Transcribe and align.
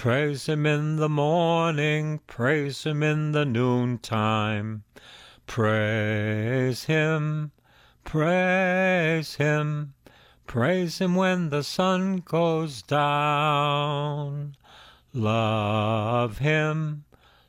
praise 0.00 0.48
him 0.48 0.64
in 0.64 0.96
the 0.96 1.10
morning, 1.10 2.18
praise 2.26 2.84
him 2.84 3.02
in 3.02 3.32
the 3.32 3.44
noontime. 3.44 4.82
Praise 5.46 6.84
him, 6.84 7.52
praise 8.02 9.34
him, 9.34 9.92
praise 10.46 10.98
him 11.02 11.14
when 11.16 11.50
the 11.50 11.62
sun 11.62 12.22
goes 12.24 12.80
down. 12.80 14.56
Love 15.12 16.38
him, 16.38 17.04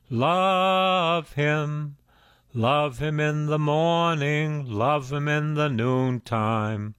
love 0.09 1.31
him, 1.31 1.95
love 2.53 2.99
him 2.99 3.21
in 3.21 3.45
the 3.45 3.59
morning, 3.59 4.69
love 4.69 5.13
him 5.13 5.29
in 5.29 5.53
the 5.53 5.69
noontime. 5.69 6.95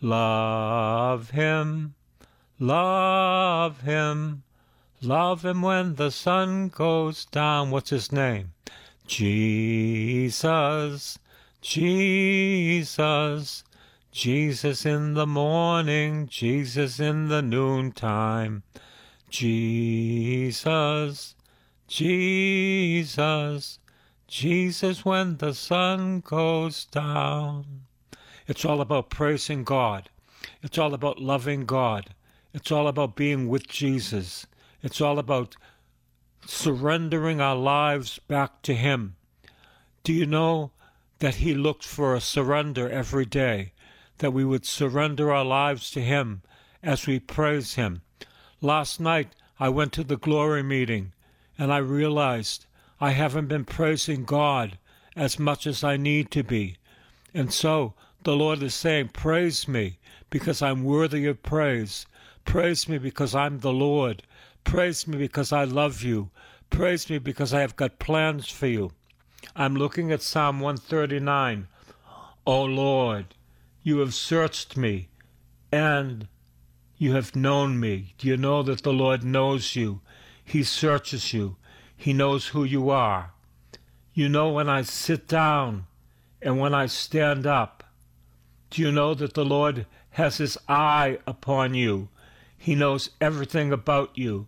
Love 0.00 1.30
him, 1.30 1.96
love 2.60 3.80
him, 3.80 4.44
love 5.04 5.44
him 5.44 5.62
when 5.62 5.96
the 5.96 6.10
sun 6.10 6.68
goes 6.68 7.26
down. 7.26 7.70
What's 7.70 7.90
his 7.90 8.10
name? 8.10 8.52
Jesus, 9.06 11.18
Jesus, 11.60 13.64
Jesus 14.10 14.86
in 14.86 15.14
the 15.14 15.26
morning, 15.26 16.26
Jesus 16.28 17.00
in 17.00 17.28
the 17.28 17.42
noontime. 17.42 18.62
Jesus, 19.28 21.34
Jesus, 21.88 23.78
Jesus 24.26 25.04
when 25.04 25.36
the 25.36 25.52
sun 25.52 26.20
goes 26.20 26.86
down. 26.86 27.82
It's 28.46 28.64
all 28.64 28.80
about 28.80 29.10
praising 29.10 29.64
God. 29.64 30.08
It's 30.62 30.78
all 30.78 30.94
about 30.94 31.20
loving 31.20 31.66
God. 31.66 32.14
It's 32.52 32.70
all 32.70 32.88
about 32.88 33.16
being 33.16 33.48
with 33.48 33.68
Jesus. 33.68 34.46
It's 34.84 35.00
all 35.00 35.18
about 35.18 35.56
surrendering 36.44 37.40
our 37.40 37.56
lives 37.56 38.18
back 38.28 38.60
to 38.64 38.74
Him. 38.74 39.16
Do 40.02 40.12
you 40.12 40.26
know 40.26 40.72
that 41.20 41.36
He 41.36 41.54
looked 41.54 41.84
for 41.86 42.14
a 42.14 42.20
surrender 42.20 42.86
every 42.90 43.24
day? 43.24 43.72
That 44.18 44.34
we 44.34 44.44
would 44.44 44.66
surrender 44.66 45.32
our 45.32 45.44
lives 45.44 45.90
to 45.92 46.02
Him 46.02 46.42
as 46.82 47.06
we 47.06 47.18
praise 47.18 47.76
Him. 47.76 48.02
Last 48.60 49.00
night 49.00 49.34
I 49.58 49.70
went 49.70 49.94
to 49.94 50.04
the 50.04 50.18
glory 50.18 50.62
meeting 50.62 51.14
and 51.56 51.72
I 51.72 51.78
realized 51.78 52.66
I 53.00 53.12
haven't 53.12 53.46
been 53.46 53.64
praising 53.64 54.26
God 54.26 54.76
as 55.16 55.38
much 55.38 55.66
as 55.66 55.82
I 55.82 55.96
need 55.96 56.30
to 56.32 56.44
be. 56.44 56.76
And 57.32 57.54
so 57.54 57.94
the 58.22 58.36
Lord 58.36 58.62
is 58.62 58.74
saying, 58.74 59.08
Praise 59.14 59.66
me 59.66 59.98
because 60.28 60.60
I'm 60.60 60.84
worthy 60.84 61.24
of 61.24 61.42
praise. 61.42 62.04
Praise 62.44 62.86
me 62.86 62.98
because 62.98 63.34
I'm 63.34 63.60
the 63.60 63.72
Lord. 63.72 64.22
Praise 64.64 65.06
me 65.06 65.18
because 65.18 65.52
I 65.52 65.64
love 65.64 66.02
you. 66.02 66.30
Praise 66.70 67.08
me 67.08 67.18
because 67.18 67.54
I 67.54 67.60
have 67.60 67.76
got 67.76 67.98
plans 67.98 68.48
for 68.48 68.66
you. 68.66 68.90
I'm 69.54 69.76
looking 69.76 70.10
at 70.10 70.22
Psalm 70.22 70.58
139. 70.58 71.68
O 72.46 72.62
Lord, 72.64 73.26
you 73.82 73.98
have 73.98 74.14
searched 74.14 74.76
me 74.76 75.08
and 75.70 76.26
you 76.96 77.14
have 77.14 77.36
known 77.36 77.78
me. 77.78 78.14
Do 78.18 78.26
you 78.26 78.36
know 78.36 78.62
that 78.62 78.82
the 78.82 78.92
Lord 78.92 79.22
knows 79.22 79.76
you? 79.76 80.00
He 80.44 80.62
searches 80.62 81.32
you. 81.32 81.56
He 81.96 82.12
knows 82.12 82.48
who 82.48 82.64
you 82.64 82.90
are. 82.90 83.32
You 84.12 84.28
know 84.28 84.50
when 84.50 84.68
I 84.68 84.82
sit 84.82 85.28
down 85.28 85.86
and 86.42 86.58
when 86.58 86.74
I 86.74 86.86
stand 86.86 87.46
up. 87.46 87.84
Do 88.70 88.82
you 88.82 88.90
know 88.90 89.14
that 89.14 89.34
the 89.34 89.44
Lord 89.44 89.86
has 90.10 90.38
his 90.38 90.58
eye 90.68 91.18
upon 91.26 91.74
you? 91.74 92.08
He 92.56 92.74
knows 92.74 93.10
everything 93.20 93.72
about 93.72 94.16
you. 94.16 94.46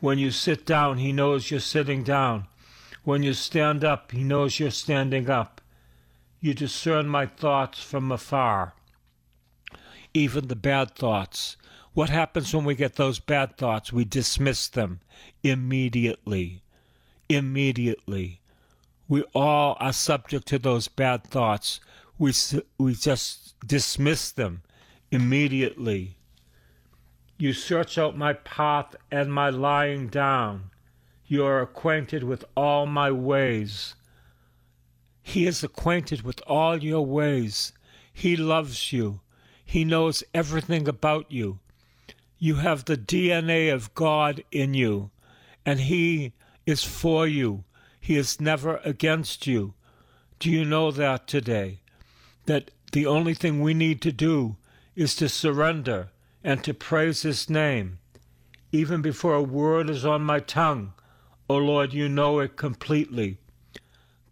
When 0.00 0.18
you 0.18 0.30
sit 0.30 0.66
down, 0.66 0.98
he 0.98 1.12
knows 1.12 1.50
you're 1.50 1.60
sitting 1.60 2.02
down. 2.02 2.46
When 3.04 3.22
you 3.22 3.32
stand 3.32 3.84
up, 3.84 4.12
he 4.12 4.24
knows 4.24 4.58
you're 4.58 4.70
standing 4.70 5.30
up. 5.30 5.60
You 6.40 6.54
discern 6.54 7.08
my 7.08 7.26
thoughts 7.26 7.82
from 7.82 8.12
afar, 8.12 8.74
even 10.12 10.48
the 10.48 10.56
bad 10.56 10.94
thoughts. 10.94 11.56
What 11.94 12.10
happens 12.10 12.54
when 12.54 12.64
we 12.64 12.74
get 12.74 12.96
those 12.96 13.18
bad 13.18 13.56
thoughts? 13.56 13.92
We 13.92 14.04
dismiss 14.04 14.68
them 14.68 15.00
immediately. 15.42 16.62
Immediately. 17.28 18.40
We 19.08 19.22
all 19.34 19.78
are 19.80 19.94
subject 19.94 20.46
to 20.48 20.58
those 20.58 20.88
bad 20.88 21.24
thoughts. 21.24 21.80
We, 22.18 22.32
we 22.76 22.94
just 22.94 23.54
dismiss 23.66 24.30
them 24.30 24.62
immediately. 25.10 26.18
You 27.38 27.52
search 27.52 27.98
out 27.98 28.16
my 28.16 28.32
path 28.32 28.96
and 29.10 29.30
my 29.30 29.50
lying 29.50 30.08
down. 30.08 30.70
You 31.26 31.44
are 31.44 31.60
acquainted 31.60 32.24
with 32.24 32.46
all 32.56 32.86
my 32.86 33.10
ways. 33.10 33.94
He 35.22 35.46
is 35.46 35.62
acquainted 35.62 36.22
with 36.22 36.40
all 36.46 36.82
your 36.82 37.04
ways. 37.04 37.74
He 38.10 38.36
loves 38.36 38.90
you. 38.90 39.20
He 39.62 39.84
knows 39.84 40.24
everything 40.32 40.88
about 40.88 41.30
you. 41.30 41.58
You 42.38 42.56
have 42.56 42.84
the 42.84 42.96
DNA 42.96 43.70
of 43.70 43.94
God 43.94 44.42
in 44.50 44.72
you, 44.72 45.10
and 45.66 45.80
He 45.80 46.32
is 46.64 46.84
for 46.84 47.26
you. 47.26 47.64
He 48.00 48.16
is 48.16 48.40
never 48.40 48.80
against 48.84 49.46
you. 49.46 49.74
Do 50.38 50.50
you 50.50 50.64
know 50.64 50.90
that 50.90 51.26
today? 51.26 51.80
That 52.46 52.70
the 52.92 53.04
only 53.04 53.34
thing 53.34 53.60
we 53.60 53.74
need 53.74 54.00
to 54.02 54.12
do 54.12 54.56
is 54.94 55.14
to 55.16 55.28
surrender 55.28 56.08
and 56.46 56.62
to 56.62 56.72
praise 56.72 57.22
His 57.22 57.50
name. 57.50 57.98
Even 58.70 59.02
before 59.02 59.34
a 59.34 59.42
word 59.42 59.90
is 59.90 60.06
on 60.06 60.22
my 60.22 60.38
tongue, 60.38 60.92
O 61.50 61.56
oh 61.56 61.58
Lord, 61.58 61.92
you 61.92 62.08
know 62.08 62.38
it 62.38 62.56
completely. 62.56 63.38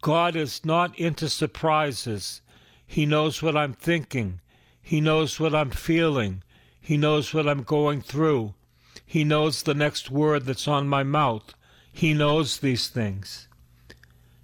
God 0.01 0.37
is 0.37 0.65
not 0.65 0.97
into 0.97 1.29
surprises. 1.29 2.41
He 2.87 3.05
knows 3.05 3.43
what 3.43 3.57
I'm 3.57 3.73
thinking. 3.73 4.41
He 4.81 5.01
knows 5.01 5.41
what 5.41 5.57
I'm 5.57 5.71
feeling. 5.71 6.45
He 6.81 6.97
knows 6.97 7.35
what 7.35 7.49
I'm 7.49 7.65
going 7.65 8.01
through. 8.01 8.55
He 9.05 9.25
knows 9.25 9.65
the 9.65 9.75
next 9.75 10.09
word 10.09 10.47
that's 10.47 10.69
on 10.69 10.87
my 10.87 11.03
mouth. 11.03 11.53
He 11.93 12.15
knows 12.15 12.59
these 12.59 12.87
things. 12.87 13.49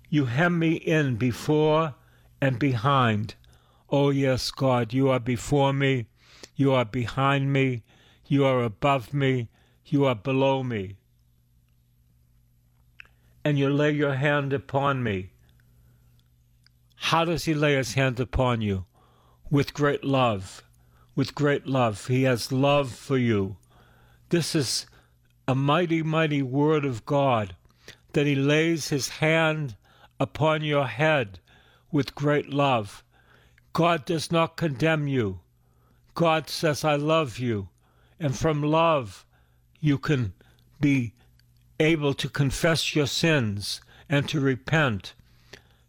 You 0.09 0.25
hem 0.25 0.59
me 0.59 0.73
in 0.73 1.15
before 1.15 1.95
and 2.41 2.59
behind. 2.59 3.37
Oh, 3.91 4.11
yes, 4.11 4.51
God, 4.51 4.93
you 4.93 5.09
are 5.09 5.21
before 5.21 5.73
me, 5.73 6.07
you 6.61 6.75
are 6.75 6.85
behind 6.85 7.51
me, 7.51 7.83
you 8.27 8.45
are 8.45 8.63
above 8.63 9.15
me, 9.15 9.49
you 9.87 10.05
are 10.05 10.15
below 10.15 10.63
me. 10.63 10.99
And 13.43 13.59
you 13.59 13.71
lay 13.71 13.93
your 13.93 14.17
hand 14.17 14.53
upon 14.53 15.03
me. 15.03 15.31
How 16.97 17.25
does 17.25 17.47
he 17.47 17.55
lay 17.55 17.77
his 17.77 17.95
hand 17.95 18.21
upon 18.21 18.61
you? 18.61 18.85
With 19.51 19.73
great 19.73 20.05
love. 20.05 20.63
With 21.17 21.35
great 21.35 21.67
love. 21.67 22.09
He 22.09 22.25
has 22.25 22.53
love 22.53 22.93
for 22.93 23.17
you. 23.17 23.57
This 24.29 24.55
is 24.55 24.85
a 25.49 25.55
mighty, 25.55 26.03
mighty 26.03 26.43
word 26.43 26.85
of 26.85 27.07
God 27.07 27.57
that 28.13 28.27
he 28.27 28.35
lays 28.35 28.91
his 28.91 29.09
hand 29.09 29.77
upon 30.21 30.63
your 30.63 30.87
head 30.87 31.41
with 31.91 32.15
great 32.15 32.51
love. 32.51 33.03
God 33.73 34.05
does 34.05 34.31
not 34.31 34.59
condemn 34.59 35.09
you. 35.09 35.41
God 36.21 36.51
says, 36.51 36.85
I 36.85 36.97
love 36.97 37.39
you. 37.39 37.71
And 38.19 38.37
from 38.37 38.63
love, 38.63 39.25
you 39.81 39.97
can 39.97 40.35
be 40.79 41.15
able 41.79 42.13
to 42.13 42.29
confess 42.29 42.95
your 42.95 43.07
sins 43.07 43.81
and 44.07 44.29
to 44.29 44.39
repent. 44.39 45.15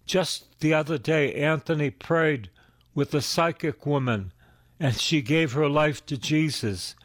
Just 0.05 0.57
the 0.61 0.73
other 0.73 0.97
day, 0.97 1.33
Anthony 1.35 1.89
prayed 1.89 2.49
with 2.95 3.13
a 3.13 3.21
psychic 3.21 3.85
woman, 3.85 4.31
and 4.79 4.95
she 4.95 5.21
gave 5.21 5.51
her 5.51 5.67
life 5.67 6.05
to 6.05 6.15
Jesus. 6.15 6.95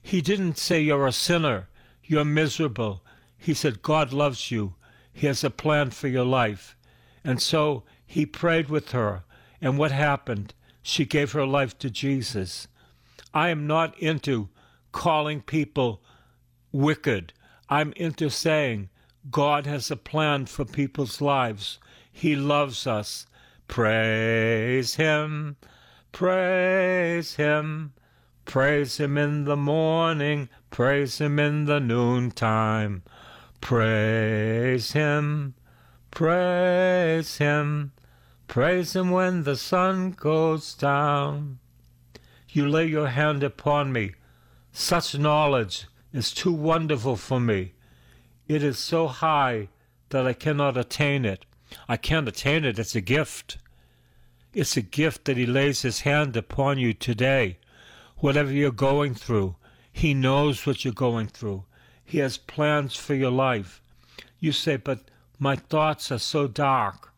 He 0.00 0.22
didn't 0.22 0.56
say, 0.56 0.80
You're 0.80 1.06
a 1.06 1.12
sinner, 1.12 1.68
you're 2.02 2.24
miserable. 2.24 3.02
He 3.36 3.52
said, 3.52 3.82
God 3.82 4.10
loves 4.14 4.50
you, 4.50 4.72
He 5.12 5.26
has 5.26 5.44
a 5.44 5.50
plan 5.50 5.90
for 5.90 6.08
your 6.08 6.24
life. 6.24 6.78
And 7.22 7.42
so 7.42 7.82
he 8.06 8.24
prayed 8.24 8.70
with 8.70 8.92
her 8.92 9.24
and 9.60 9.76
what 9.76 9.92
happened? 9.92 10.54
She 10.86 11.06
gave 11.06 11.32
her 11.32 11.46
life 11.46 11.78
to 11.78 11.88
Jesus. 11.88 12.68
I 13.32 13.48
am 13.48 13.66
not 13.66 13.98
into 13.98 14.50
calling 14.92 15.40
people 15.40 16.02
wicked. 16.72 17.32
I'm 17.70 17.94
into 17.96 18.28
saying 18.28 18.90
God 19.30 19.64
has 19.64 19.90
a 19.90 19.96
plan 19.96 20.44
for 20.44 20.66
people's 20.66 21.22
lives. 21.22 21.78
He 22.12 22.36
loves 22.36 22.86
us. 22.86 23.26
Praise 23.66 24.96
Him, 24.96 25.56
praise 26.12 27.36
Him, 27.36 27.94
praise 28.44 28.98
Him 28.98 29.16
in 29.16 29.44
the 29.44 29.56
morning, 29.56 30.50
praise 30.70 31.18
Him 31.18 31.38
in 31.38 31.64
the 31.64 31.80
noontime. 31.80 33.02
Praise 33.62 34.92
Him, 34.92 35.54
praise 36.10 37.38
Him, 37.38 37.92
praise 38.46 38.94
Him 38.94 39.10
when 39.10 39.44
the 39.44 39.56
sun 39.56 40.12
goes 40.12 40.74
down. 40.74 41.58
You 42.48 42.68
lay 42.68 42.86
your 42.86 43.08
hand 43.08 43.42
upon 43.42 43.92
me. 43.92 44.12
Such 44.72 45.18
knowledge 45.18 45.86
is 46.12 46.32
too 46.32 46.52
wonderful 46.52 47.16
for 47.16 47.40
me. 47.40 47.72
It 48.46 48.62
is 48.62 48.78
so 48.78 49.08
high 49.08 49.68
that 50.10 50.26
I 50.26 50.32
cannot 50.32 50.76
attain 50.76 51.24
it. 51.24 51.46
I 51.88 51.96
can't 51.96 52.28
attain 52.28 52.64
it. 52.64 52.78
It's 52.78 52.94
a 52.94 53.00
gift. 53.00 53.58
It's 54.52 54.76
a 54.76 54.82
gift 54.82 55.24
that 55.24 55.36
He 55.36 55.46
lays 55.46 55.82
His 55.82 56.00
hand 56.00 56.36
upon 56.36 56.78
you 56.78 56.92
today. 56.92 57.58
Whatever 58.18 58.52
you're 58.52 58.70
going 58.70 59.14
through, 59.14 59.56
He 59.92 60.14
knows 60.14 60.66
what 60.66 60.84
you're 60.84 60.94
going 60.94 61.26
through. 61.26 61.64
He 62.04 62.18
has 62.18 62.36
plans 62.36 62.94
for 62.94 63.14
your 63.14 63.30
life. 63.30 63.80
You 64.38 64.52
say, 64.52 64.76
but 64.76 65.00
my 65.38 65.56
thoughts 65.56 66.12
are 66.12 66.18
so 66.18 66.46
dark. 66.46 67.12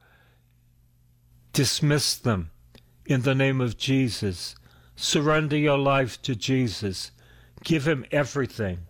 Dismiss 1.57 2.17
them 2.17 2.51
in 3.07 3.23
the 3.23 3.35
name 3.35 3.63
of 3.63 3.79
Jesus. 3.79 4.57
Surrender 4.95 5.57
your 5.57 5.79
life 5.79 6.21
to 6.21 6.37
Jesus. 6.37 7.13
Give 7.65 7.89
Him 7.89 8.05
everything. 8.13 8.81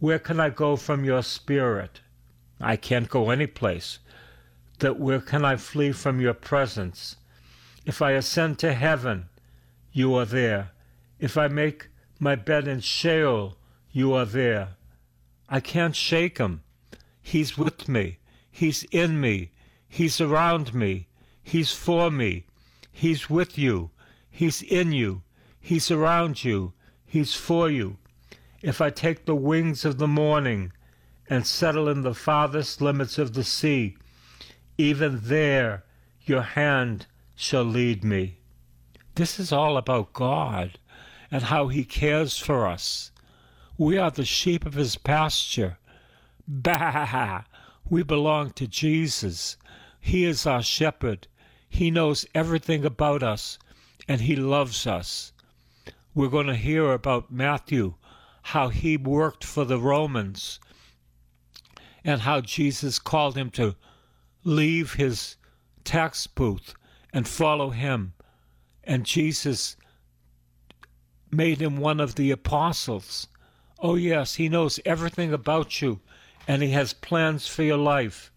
Where 0.00 0.18
can 0.18 0.40
I 0.40 0.50
go 0.50 0.74
from 0.74 1.04
your 1.04 1.22
spirit? 1.22 2.00
I 2.60 2.74
can't 2.74 3.08
go 3.08 3.30
any 3.30 3.46
place. 3.46 4.00
That 4.80 4.98
where 4.98 5.20
can 5.20 5.44
I 5.44 5.54
flee 5.54 5.92
from 5.92 6.20
your 6.20 6.34
presence? 6.34 7.14
If 7.86 8.02
I 8.02 8.10
ascend 8.10 8.58
to 8.58 8.74
heaven, 8.74 9.28
you 9.92 10.16
are 10.16 10.24
there. 10.24 10.72
If 11.20 11.38
I 11.38 11.46
make 11.46 11.90
my 12.18 12.34
bed 12.34 12.66
in 12.66 12.80
Sheol, 12.80 13.56
you 13.92 14.12
are 14.14 14.26
there. 14.26 14.70
I 15.48 15.60
can't 15.60 15.94
shake 15.94 16.38
him. 16.38 16.64
He's 17.22 17.56
with 17.56 17.88
me. 17.88 18.18
He's 18.50 18.82
in 18.90 19.20
me. 19.20 19.52
He's 19.88 20.20
around 20.20 20.74
me. 20.74 21.07
He's 21.48 21.72
for 21.72 22.10
me. 22.10 22.44
He's 22.92 23.30
with 23.30 23.56
you. 23.56 23.90
He's 24.30 24.60
in 24.60 24.92
you. 24.92 25.22
He's 25.58 25.90
around 25.90 26.44
you. 26.44 26.74
He's 27.06 27.34
for 27.34 27.70
you. 27.70 27.96
If 28.60 28.82
I 28.82 28.90
take 28.90 29.24
the 29.24 29.34
wings 29.34 29.86
of 29.86 29.96
the 29.96 30.06
morning 30.06 30.72
and 31.26 31.46
settle 31.46 31.88
in 31.88 32.02
the 32.02 32.12
farthest 32.12 32.82
limits 32.82 33.16
of 33.16 33.32
the 33.32 33.44
sea, 33.44 33.96
even 34.76 35.20
there 35.22 35.84
your 36.22 36.42
hand 36.42 37.06
shall 37.34 37.64
lead 37.64 38.04
me. 38.04 38.40
This 39.14 39.40
is 39.40 39.50
all 39.50 39.78
about 39.78 40.12
God 40.12 40.78
and 41.30 41.44
how 41.44 41.68
He 41.68 41.82
cares 41.82 42.36
for 42.36 42.66
us. 42.66 43.10
We 43.78 43.96
are 43.96 44.10
the 44.10 44.26
sheep 44.26 44.66
of 44.66 44.74
His 44.74 44.96
pasture. 44.96 45.78
Bah! 46.46 47.44
We 47.88 48.02
belong 48.02 48.50
to 48.50 48.66
Jesus. 48.66 49.56
He 49.98 50.26
is 50.26 50.44
our 50.44 50.62
shepherd. 50.62 51.26
He 51.68 51.90
knows 51.90 52.26
everything 52.34 52.84
about 52.84 53.22
us, 53.22 53.58
and 54.06 54.20
He 54.20 54.36
loves 54.36 54.86
us. 54.86 55.32
We're 56.14 56.28
going 56.28 56.46
to 56.46 56.54
hear 56.54 56.92
about 56.92 57.30
Matthew 57.30 57.94
how 58.48 58.68
he 58.68 58.96
worked 58.96 59.44
for 59.44 59.66
the 59.66 59.78
Romans 59.78 60.58
and 62.02 62.22
how 62.22 62.40
Jesus 62.40 62.98
called 62.98 63.36
him 63.36 63.50
to 63.50 63.76
leave 64.42 64.94
his 64.94 65.36
tax 65.84 66.26
booth 66.26 66.74
and 67.12 67.28
follow 67.28 67.68
him. 67.70 68.14
And 68.84 69.04
Jesus 69.04 69.76
made 71.30 71.60
him 71.60 71.76
one 71.76 72.00
of 72.00 72.14
the 72.14 72.30
apostles. 72.30 73.28
Oh, 73.80 73.96
yes, 73.96 74.36
he 74.36 74.48
knows 74.48 74.80
everything 74.86 75.34
about 75.34 75.82
you 75.82 76.00
and 76.46 76.62
he 76.62 76.70
has 76.70 76.94
plans 76.94 77.46
for 77.46 77.62
your 77.62 77.76
life. 77.76 78.32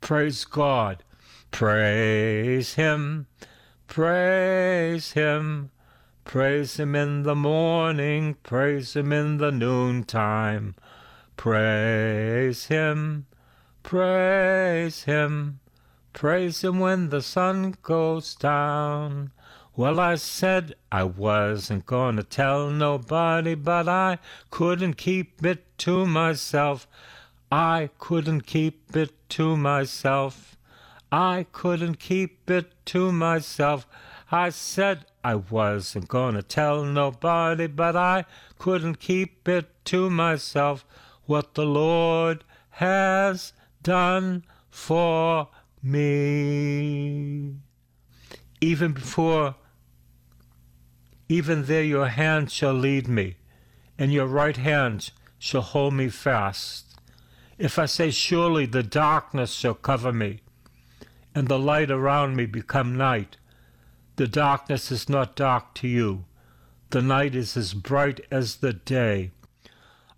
Praise 0.00 0.44
God. 0.44 1.02
Praise 1.50 2.74
him. 2.74 3.26
Praise 3.86 5.12
him. 5.12 5.70
Praise 6.24 6.78
him 6.78 6.94
in 6.94 7.24
the 7.24 7.34
morning, 7.34 8.36
praise 8.44 8.94
him 8.94 9.12
in 9.12 9.38
the 9.38 9.50
noontime. 9.50 10.76
Praise 11.36 12.66
him, 12.66 13.26
praise 13.82 15.02
him, 15.02 15.58
praise 16.12 16.62
him 16.62 16.78
when 16.78 17.08
the 17.08 17.20
sun 17.20 17.74
goes 17.82 18.36
down. 18.36 19.32
Well, 19.74 19.98
I 19.98 20.14
said 20.14 20.76
I 20.92 21.02
wasn't 21.02 21.84
going 21.84 22.14
to 22.14 22.22
tell 22.22 22.70
nobody, 22.70 23.56
but 23.56 23.88
I 23.88 24.18
couldn't 24.50 24.94
keep 24.94 25.44
it 25.44 25.64
to 25.78 26.06
myself. 26.06 26.86
I 27.50 27.90
couldn't 27.98 28.42
keep 28.42 28.94
it 28.94 29.10
to 29.30 29.56
myself. 29.56 30.56
I 31.12 31.46
couldn't 31.50 31.98
keep 31.98 32.48
it 32.50 32.72
to 32.86 33.10
myself. 33.10 33.86
I 34.30 34.50
said 34.50 35.06
I 35.24 35.34
wasn't 35.34 36.08
going 36.08 36.34
to 36.34 36.42
tell 36.42 36.84
nobody, 36.84 37.66
but 37.66 37.96
I 37.96 38.24
couldn't 38.58 39.00
keep 39.00 39.48
it 39.48 39.68
to 39.86 40.08
myself 40.08 40.84
what 41.26 41.54
the 41.54 41.66
Lord 41.66 42.44
has 42.70 43.52
done 43.82 44.44
for 44.70 45.48
me. 45.82 47.56
Even 48.60 48.92
before, 48.92 49.56
even 51.28 51.64
there 51.66 51.82
your 51.82 52.08
hand 52.08 52.50
shall 52.50 52.74
lead 52.74 53.08
me, 53.08 53.36
and 53.98 54.12
your 54.12 54.26
right 54.26 54.56
hand 54.56 55.10
shall 55.38 55.62
hold 55.62 55.94
me 55.94 56.08
fast. 56.08 56.98
If 57.58 57.78
I 57.78 57.86
say, 57.86 58.10
Surely 58.10 58.66
the 58.66 58.82
darkness 58.82 59.52
shall 59.52 59.74
cover 59.74 60.12
me, 60.12 60.40
and 61.34 61.48
the 61.48 61.58
light 61.58 61.90
around 61.90 62.36
me 62.36 62.46
become 62.46 62.96
night, 62.96 63.36
the 64.16 64.26
darkness 64.26 64.90
is 64.90 65.08
not 65.08 65.36
dark 65.36 65.74
to 65.74 65.88
you. 65.88 66.24
The 66.90 67.00
night 67.00 67.34
is 67.34 67.56
as 67.56 67.72
bright 67.72 68.20
as 68.30 68.56
the 68.56 68.72
day. 68.72 69.30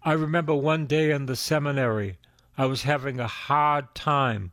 I 0.03 0.13
remember 0.15 0.55
one 0.55 0.87
day 0.87 1.11
in 1.11 1.27
the 1.27 1.37
seminary, 1.37 2.19
I 2.59 2.67
was 2.67 2.83
having 2.83 3.21
a 3.21 3.27
hard 3.29 3.95
time, 3.95 4.53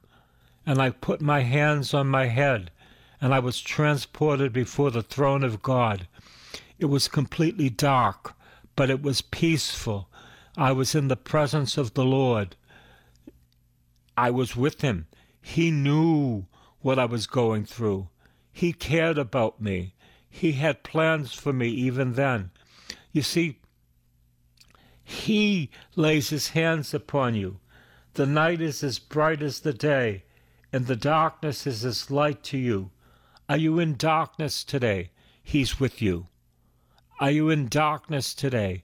and 0.65 0.81
I 0.81 0.91
put 0.91 1.21
my 1.21 1.41
hands 1.41 1.93
on 1.93 2.07
my 2.07 2.27
head, 2.27 2.71
and 3.19 3.33
I 3.33 3.39
was 3.39 3.59
transported 3.59 4.53
before 4.53 4.91
the 4.91 5.01
throne 5.01 5.43
of 5.43 5.61
God. 5.61 6.07
It 6.77 6.85
was 6.85 7.07
completely 7.07 7.69
dark, 7.69 8.35
but 8.75 8.89
it 8.89 9.01
was 9.01 9.21
peaceful. 9.21 10.09
I 10.55 10.71
was 10.71 10.93
in 10.93 11.07
the 11.07 11.15
presence 11.15 11.77
of 11.77 11.93
the 11.93 12.05
Lord. 12.05 12.55
I 14.15 14.29
was 14.29 14.55
with 14.55 14.81
Him. 14.81 15.07
He 15.41 15.71
knew 15.71 16.45
what 16.81 16.99
I 16.99 17.05
was 17.05 17.27
going 17.27 17.65
through. 17.65 18.07
He 18.51 18.73
cared 18.73 19.17
about 19.17 19.61
me. 19.61 19.95
He 20.29 20.53
had 20.53 20.83
plans 20.83 21.33
for 21.33 21.51
me 21.53 21.69
even 21.69 22.13
then. 22.13 22.51
You 23.11 23.21
see, 23.21 23.59
He 25.03 25.69
lays 25.95 26.29
His 26.29 26.49
hands 26.49 26.93
upon 26.93 27.35
you. 27.35 27.59
The 28.13 28.25
night 28.25 28.61
is 28.61 28.83
as 28.83 28.99
bright 28.99 29.41
as 29.41 29.61
the 29.61 29.73
day, 29.73 30.23
and 30.71 30.87
the 30.87 30.95
darkness 30.95 31.65
is 31.65 31.83
as 31.85 32.11
light 32.11 32.43
to 32.43 32.57
you. 32.57 32.91
Are 33.47 33.57
you 33.57 33.79
in 33.79 33.95
darkness 33.95 34.63
today? 34.63 35.11
He's 35.41 35.79
with 35.79 36.01
you. 36.01 36.27
Are 37.19 37.31
you 37.31 37.49
in 37.49 37.67
darkness 37.67 38.33
today? 38.33 38.83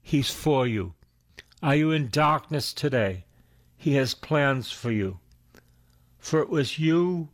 He's 0.00 0.30
for 0.30 0.66
you. 0.66 0.94
Are 1.62 1.74
you 1.74 1.90
in 1.90 2.08
darkness 2.10 2.72
today? 2.72 3.24
He 3.76 3.94
has 3.94 4.14
plans 4.14 4.70
for 4.70 4.90
you. 4.90 5.18
For 6.18 6.40
it 6.40 6.48
was 6.48 6.78
you 6.78 7.28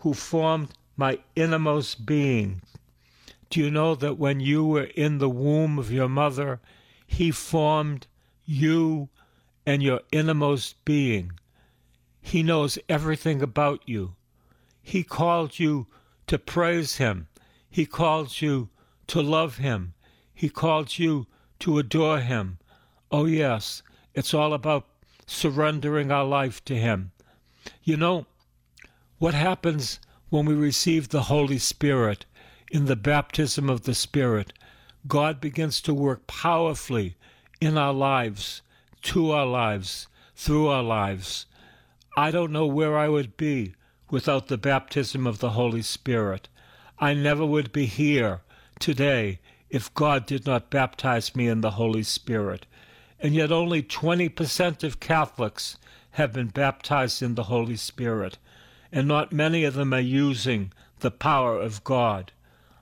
who 0.00 0.14
formed 0.14 0.68
my 0.96 1.18
innermost 1.34 2.04
being. 2.04 2.60
Do 3.48 3.60
you 3.60 3.70
know 3.70 3.94
that 3.94 4.18
when 4.18 4.40
you 4.40 4.64
were 4.64 4.90
in 4.94 5.18
the 5.18 5.28
womb 5.28 5.78
of 5.78 5.90
your 5.90 6.08
mother, 6.08 6.60
He 7.06 7.30
formed 7.30 8.06
you 8.44 9.08
and 9.66 9.82
your 9.82 10.00
innermost 10.12 10.84
being? 10.84 11.32
He 12.22 12.42
knows 12.42 12.78
everything 12.88 13.42
about 13.42 13.82
you. 13.86 14.14
He 14.82 15.02
called 15.02 15.58
you 15.58 15.86
to 16.26 16.38
praise 16.38 16.96
Him. 16.96 17.28
He 17.68 17.86
called 17.86 18.40
you 18.40 18.68
to 19.08 19.20
love 19.20 19.56
Him. 19.56 19.94
He 20.34 20.48
called 20.48 20.98
you 20.98 21.26
to 21.60 21.78
adore 21.78 22.20
Him. 22.20 22.58
Oh, 23.10 23.26
yes, 23.26 23.82
it's 24.14 24.32
all 24.32 24.52
about 24.54 24.86
surrendering 25.26 26.10
our 26.10 26.24
life 26.24 26.64
to 26.66 26.74
Him. 26.74 27.12
You 27.82 27.96
know, 27.96 28.26
what 29.20 29.34
happens 29.34 30.00
when 30.30 30.46
we 30.46 30.54
receive 30.54 31.10
the 31.10 31.24
Holy 31.24 31.58
Spirit 31.58 32.24
in 32.70 32.86
the 32.86 32.96
baptism 32.96 33.68
of 33.68 33.82
the 33.82 33.94
Spirit, 33.94 34.54
God 35.06 35.42
begins 35.42 35.82
to 35.82 35.92
work 35.92 36.26
powerfully 36.26 37.16
in 37.60 37.76
our 37.76 37.92
lives, 37.92 38.62
to 39.02 39.30
our 39.30 39.44
lives, 39.44 40.06
through 40.34 40.68
our 40.68 40.82
lives. 40.82 41.44
I 42.16 42.30
don't 42.30 42.50
know 42.50 42.66
where 42.66 42.96
I 42.96 43.10
would 43.10 43.36
be 43.36 43.74
without 44.08 44.46
the 44.46 44.56
baptism 44.56 45.26
of 45.26 45.40
the 45.40 45.50
Holy 45.50 45.82
Spirit. 45.82 46.48
I 46.98 47.12
never 47.12 47.44
would 47.44 47.72
be 47.72 47.84
here 47.84 48.40
today 48.78 49.40
if 49.68 49.92
God 49.92 50.24
did 50.24 50.46
not 50.46 50.70
baptize 50.70 51.36
me 51.36 51.46
in 51.46 51.60
the 51.60 51.72
Holy 51.72 52.04
Spirit. 52.04 52.64
And 53.18 53.34
yet, 53.34 53.52
only 53.52 53.82
20% 53.82 54.82
of 54.82 54.98
Catholics 54.98 55.76
have 56.12 56.32
been 56.32 56.48
baptized 56.48 57.20
in 57.20 57.34
the 57.34 57.44
Holy 57.44 57.76
Spirit, 57.76 58.38
and 58.92 59.06
not 59.06 59.32
many 59.32 59.64
of 59.64 59.74
them 59.74 59.94
are 59.94 60.00
using 60.00 60.72
the 61.00 61.10
power 61.10 61.60
of 61.60 61.84
God. 61.84 62.32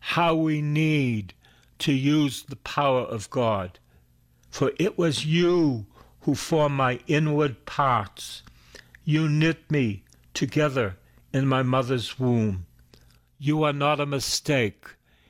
How 0.00 0.34
we 0.34 0.62
need 0.62 1.34
to 1.80 1.92
use 1.92 2.42
the 2.42 2.56
power 2.56 3.02
of 3.02 3.30
God. 3.30 3.78
For 4.50 4.72
it 4.78 4.98
was 4.98 5.26
you 5.26 5.86
who 6.20 6.34
formed 6.34 6.76
my 6.76 7.00
inward 7.06 7.64
parts. 7.66 8.42
You 9.04 9.28
knit 9.28 9.70
me 9.70 10.02
together 10.34 10.96
in 11.32 11.46
my 11.46 11.62
mother's 11.62 12.18
womb. 12.18 12.66
You 13.38 13.62
are 13.62 13.72
not 13.72 14.00
a 14.00 14.06
mistake. 14.06 14.86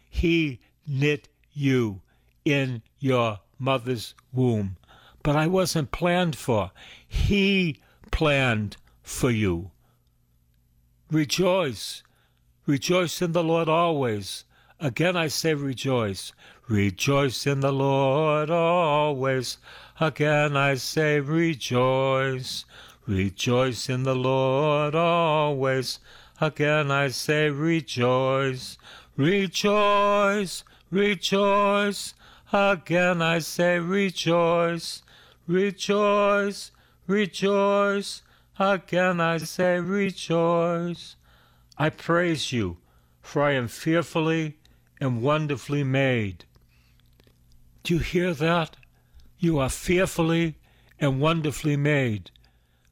He 0.08 0.60
knit 0.86 1.28
you 1.52 2.00
in 2.44 2.82
your 2.98 3.40
mother's 3.58 4.14
womb. 4.32 4.76
But 5.22 5.36
I 5.36 5.46
wasn't 5.46 5.90
planned 5.90 6.36
for. 6.36 6.70
He 7.06 7.80
planned 8.10 8.76
for 9.02 9.30
you. 9.30 9.70
Rejoice. 11.10 12.02
Rejoice 12.66 13.22
in 13.22 13.32
the 13.32 13.42
Lord 13.42 13.66
always. 13.66 14.44
Again 14.78 15.16
I 15.16 15.28
say 15.28 15.54
rejoice. 15.54 16.32
Rejoice 16.68 17.46
in 17.46 17.60
the 17.60 17.72
Lord 17.72 18.50
always. 18.50 19.56
Again 19.98 20.54
I 20.54 20.74
say 20.74 21.18
rejoice. 21.18 22.66
Rejoice 23.06 23.88
in 23.88 24.02
the 24.02 24.14
Lord 24.14 24.94
always. 24.94 25.98
Again 26.42 26.90
I 26.90 27.08
say 27.08 27.48
rejoice. 27.48 28.76
Rejoice. 29.16 30.62
Rejoice. 30.90 32.14
Again 32.52 33.22
I 33.22 33.38
say 33.38 33.78
rejoice. 33.78 35.02
Rejoice. 35.46 36.70
Rejoice. 37.06 38.22
Again 38.60 39.20
I 39.20 39.38
say 39.38 39.78
rejoice. 39.78 41.14
I 41.76 41.90
praise 41.90 42.50
you, 42.50 42.78
for 43.22 43.42
I 43.42 43.52
am 43.52 43.68
fearfully 43.68 44.56
and 45.00 45.22
wonderfully 45.22 45.84
made. 45.84 46.44
Do 47.84 47.94
you 47.94 48.00
hear 48.00 48.34
that? 48.34 48.76
You 49.38 49.60
are 49.60 49.68
fearfully 49.68 50.56
and 50.98 51.20
wonderfully 51.20 51.76
made, 51.76 52.32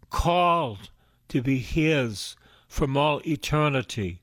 called 0.09 0.91
to 1.31 1.43
be 1.43 1.59
His 1.59 2.37
from 2.69 2.97
all 2.97 3.21
eternity. 3.27 4.21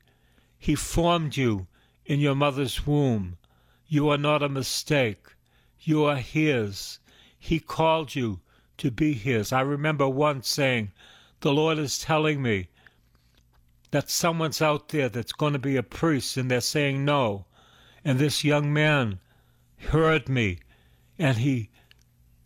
He 0.58 0.76
formed 0.76 1.36
you 1.36 1.68
in 2.06 2.22
your 2.22 2.36
mother's 2.36 2.88
womb. 2.88 3.38
You 3.86 4.08
are 4.08 4.18
not 4.18 4.42
a 4.42 4.48
mistake. 4.48 5.28
You 5.82 6.06
are 6.06 6.16
His. 6.16 7.00
He 7.38 7.60
called 7.60 8.16
you 8.16 8.40
to 8.78 8.92
be 8.92 9.12
His. 9.12 9.52
I 9.52 9.60
remember 9.60 10.08
once 10.08 10.48
saying, 10.48 10.92
The 11.44 11.52
Lord 11.52 11.78
is 11.78 12.00
telling 12.00 12.42
me 12.42 12.70
that 13.92 14.10
someone's 14.10 14.62
out 14.62 14.88
there 14.88 15.10
that's 15.10 15.34
going 15.34 15.52
to 15.52 15.60
be 15.60 15.76
a 15.76 15.84
priest, 15.84 16.38
and 16.38 16.50
they're 16.50 16.62
saying 16.62 17.04
no. 17.04 17.48
And 18.06 18.18
this 18.18 18.46
young 18.46 18.72
man 18.72 19.20
heard 19.90 20.30
me 20.30 20.60
and 21.20 21.40
he 21.40 21.70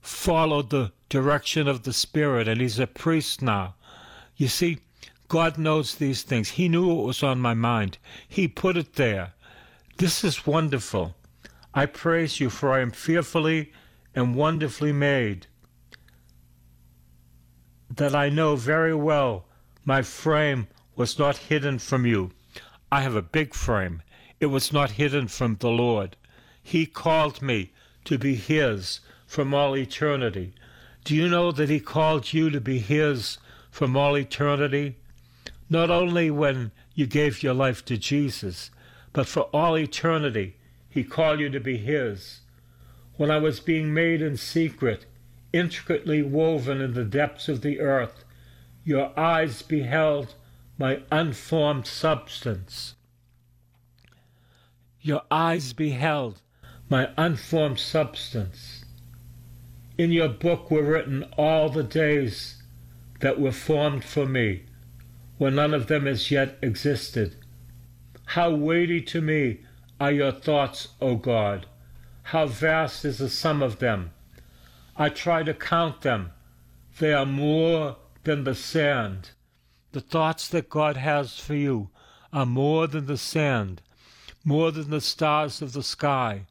followed 0.01 0.71
the 0.71 0.93
direction 1.09 1.67
of 1.67 1.83
the 1.83 1.93
Spirit 1.93 2.47
and 2.47 2.59
he's 2.59 2.79
a 2.79 2.87
priest 2.87 3.43
now. 3.43 3.75
You 4.35 4.47
see, 4.47 4.79
God 5.27 5.59
knows 5.59 5.93
these 5.93 6.23
things. 6.23 6.49
He 6.49 6.67
knew 6.67 6.87
what 6.87 7.05
was 7.05 7.21
on 7.21 7.39
my 7.39 7.53
mind, 7.53 7.99
He 8.27 8.47
put 8.47 8.77
it 8.77 8.93
there. 8.93 9.33
This 9.97 10.23
is 10.23 10.47
wonderful. 10.47 11.15
I 11.71 11.85
praise 11.85 12.39
you, 12.39 12.49
for 12.49 12.73
I 12.73 12.79
am 12.79 12.89
fearfully 12.89 13.71
and 14.15 14.33
wonderfully 14.33 14.91
made. 14.91 15.45
That 17.89 18.15
I 18.15 18.29
know 18.29 18.56
very 18.56 18.94
well 18.94 19.46
my 19.86 20.01
frame 20.01 20.67
was 20.96 21.17
not 21.17 21.38
hidden 21.38 21.79
from 21.79 22.06
you. 22.06 22.32
I 22.91 23.01
have 23.01 23.15
a 23.15 23.22
big 23.22 23.53
frame, 23.53 24.01
it 24.39 24.48
was 24.48 24.74
not 24.74 24.91
hidden 24.91 25.27
from 25.27 25.56
the 25.56 25.70
Lord. 25.70 26.15
He 26.62 26.86
called 26.86 27.41
me 27.41 27.72
to 28.06 28.17
be 28.17 28.36
His 28.36 29.00
from 29.25 29.53
all 29.53 29.75
eternity. 29.75 30.53
Do 31.03 31.15
you 31.15 31.29
know 31.29 31.51
that 31.51 31.70
He 31.70 31.79
called 31.79 32.34
you 32.34 32.50
to 32.50 32.60
be 32.60 32.79
His 32.79 33.38
from 33.72 33.96
all 33.96 34.17
eternity? 34.17 34.98
Not 35.70 35.89
only 35.89 36.29
when 36.29 36.72
you 36.94 37.08
gave 37.08 37.44
your 37.44 37.53
life 37.53 37.86
to 37.86 37.98
Jesus, 37.98 38.72
but 39.13 39.27
for 39.27 39.44
all 39.53 39.77
eternity, 39.77 40.56
He 40.89 41.03
called 41.03 41.39
you 41.39 41.50
to 41.50 41.60
be 41.60 41.77
His. 41.77 42.41
When 43.15 43.32
I 43.32 43.38
was 43.38 43.60
being 43.60 43.94
made 43.94 44.22
in 44.22 44.38
secret, 44.38 45.06
intricately 45.53 46.21
woven 46.21 46.81
in 46.81 46.93
the 46.93 47.03
depths 47.03 47.47
of 47.47 47.61
the 47.61 47.79
earth, 47.79 48.23
your 48.83 49.17
eyes 49.19 49.61
beheld 49.61 50.35
my 50.77 51.01
unformed 51.11 51.87
substance. 51.87 52.95
Your 55.01 55.23
eyes 55.31 55.73
beheld 55.73 56.41
my 56.89 57.09
unformed 57.17 57.79
substance. 57.79 58.85
In 59.97 60.11
your 60.11 60.29
book 60.29 60.69
were 60.69 60.83
written 60.83 61.23
all 61.37 61.69
the 61.69 61.83
days 61.83 62.61
that 63.19 63.39
were 63.39 63.51
formed 63.51 64.03
for 64.03 64.25
me, 64.25 64.65
when 65.37 65.55
none 65.55 65.73
of 65.73 65.87
them 65.87 66.07
as 66.07 66.29
yet 66.29 66.57
existed. 66.61 67.35
How 68.25 68.51
weighty 68.51 69.01
to 69.01 69.21
me 69.21 69.61
are 69.99 70.11
your 70.11 70.31
thoughts, 70.31 70.89
O 71.01 71.15
God! 71.15 71.65
How 72.23 72.45
vast 72.45 73.05
is 73.05 73.17
the 73.17 73.29
sum 73.29 73.63
of 73.63 73.79
them! 73.79 74.11
I 74.97 75.09
try 75.09 75.43
to 75.43 75.53
count 75.53 76.01
them. 76.01 76.31
They 76.99 77.13
are 77.13 77.25
more 77.25 77.97
than 78.23 78.43
the 78.43 78.55
sand. 78.55 79.31
The 79.91 80.01
thoughts 80.01 80.47
that 80.49 80.69
God 80.69 80.97
has 80.97 81.39
for 81.39 81.55
you 81.55 81.89
are 82.33 82.45
more 82.45 82.87
than 82.87 83.05
the 83.05 83.17
sand 83.17 83.81
more 84.47 84.71
than 84.71 84.89
the 84.89 85.01
stars 85.01 85.61
of 85.61 85.73
the 85.73 85.83
sky. 85.83 86.45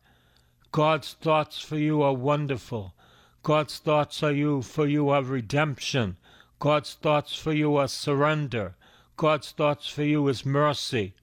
God's 0.71 1.15
thoughts 1.15 1.61
for 1.61 1.79
you 1.79 2.03
are 2.03 2.13
wonderful. 2.13 2.95
God's 3.43 3.79
thoughts 3.79 4.23
are 4.23 4.33
you 4.33 4.61
for 4.61 4.87
you 4.87 5.09
are 5.09 5.23
redemption. 5.23 6.19
God's 6.59 6.93
thoughts 6.93 7.35
for 7.35 7.55
you 7.55 7.77
are 7.77 7.89
surrender. 7.89 8.75
God's 9.17 9.51
thoughts 9.51 9.89
for 9.89 10.03
you 10.03 10.29
is 10.29 10.45
mercy. 10.45 11.15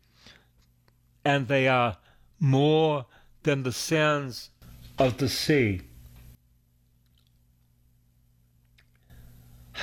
And 1.24 1.48
they 1.48 1.68
are 1.68 1.98
more 2.40 3.06
than 3.44 3.62
the 3.62 3.72
sands 3.72 4.50
of 4.98 5.18
the 5.18 5.30
sea. 5.30 5.82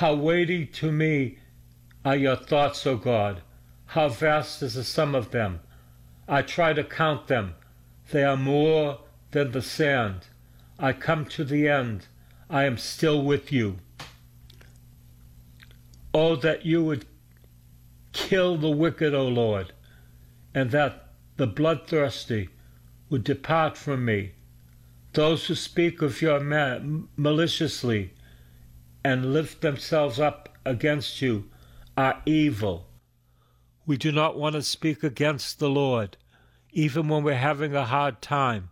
How 0.01 0.15
weighty 0.15 0.65
to 0.65 0.91
me 0.91 1.37
are 2.03 2.15
your 2.15 2.35
thoughts, 2.35 2.87
O 2.87 2.97
God! 2.97 3.43
How 3.85 4.09
vast 4.09 4.63
is 4.63 4.73
the 4.73 4.83
sum 4.83 5.13
of 5.13 5.29
them! 5.29 5.59
I 6.27 6.41
try 6.41 6.73
to 6.73 6.83
count 6.83 7.27
them. 7.27 7.53
They 8.09 8.23
are 8.23 8.35
more 8.35 9.01
than 9.29 9.51
the 9.51 9.61
sand. 9.61 10.25
I 10.79 10.93
come 10.93 11.25
to 11.25 11.43
the 11.43 11.67
end. 11.67 12.07
I 12.49 12.63
am 12.63 12.79
still 12.79 13.21
with 13.21 13.51
you. 13.51 13.77
Oh, 16.15 16.35
that 16.35 16.65
you 16.65 16.83
would 16.83 17.05
kill 18.11 18.57
the 18.57 18.71
wicked, 18.71 19.13
O 19.13 19.27
Lord, 19.27 19.71
and 20.51 20.71
that 20.71 21.09
the 21.37 21.45
bloodthirsty 21.45 22.49
would 23.11 23.23
depart 23.23 23.77
from 23.77 24.03
me. 24.03 24.31
Those 25.13 25.45
who 25.45 25.53
speak 25.53 26.01
of 26.01 26.23
your 26.23 26.39
ma- 26.39 26.79
maliciously 27.15 28.15
and 29.03 29.33
lift 29.33 29.61
themselves 29.61 30.19
up 30.19 30.49
against 30.65 31.21
you 31.21 31.49
are 31.97 32.21
evil. 32.25 32.87
We 33.85 33.97
do 33.97 34.11
not 34.11 34.37
want 34.37 34.53
to 34.53 34.61
speak 34.61 35.03
against 35.03 35.59
the 35.59 35.69
Lord 35.69 36.17
even 36.71 37.07
when 37.07 37.23
we're 37.23 37.35
having 37.35 37.75
a 37.75 37.85
hard 37.85 38.21
time. 38.21 38.69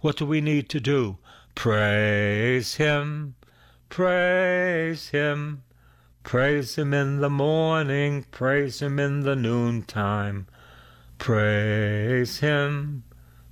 What 0.00 0.16
do 0.16 0.26
we 0.26 0.40
need 0.40 0.68
to 0.70 0.80
do? 0.80 1.18
Praise 1.54 2.76
Him, 2.76 3.34
praise 3.88 5.08
Him, 5.08 5.62
praise 6.22 6.76
Him 6.76 6.94
in 6.94 7.20
the 7.20 7.30
morning, 7.30 8.24
praise 8.30 8.80
Him 8.80 8.98
in 8.98 9.20
the 9.20 9.36
noontime. 9.36 10.46
Praise 11.18 12.38
Him, 12.40 13.04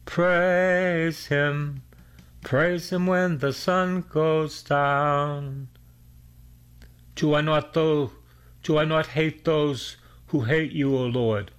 praise 0.05 1.27
Him, 1.27 1.83
praise 2.43 2.91
Him 2.91 3.07
when 3.07 3.39
the 3.39 3.53
sun 3.53 4.05
goes 4.09 4.63
down. 4.63 5.69
Do 7.15 7.35
I 7.35 7.41
not 7.41 7.75
though, 7.75 8.13
do 8.63 8.79
I 8.79 8.85
not 8.85 9.09
hate 9.09 9.45
those 9.45 9.97
who 10.29 10.43
hate 10.43 10.73
you, 10.73 10.97
O 10.97 11.05
Lord? 11.05 11.51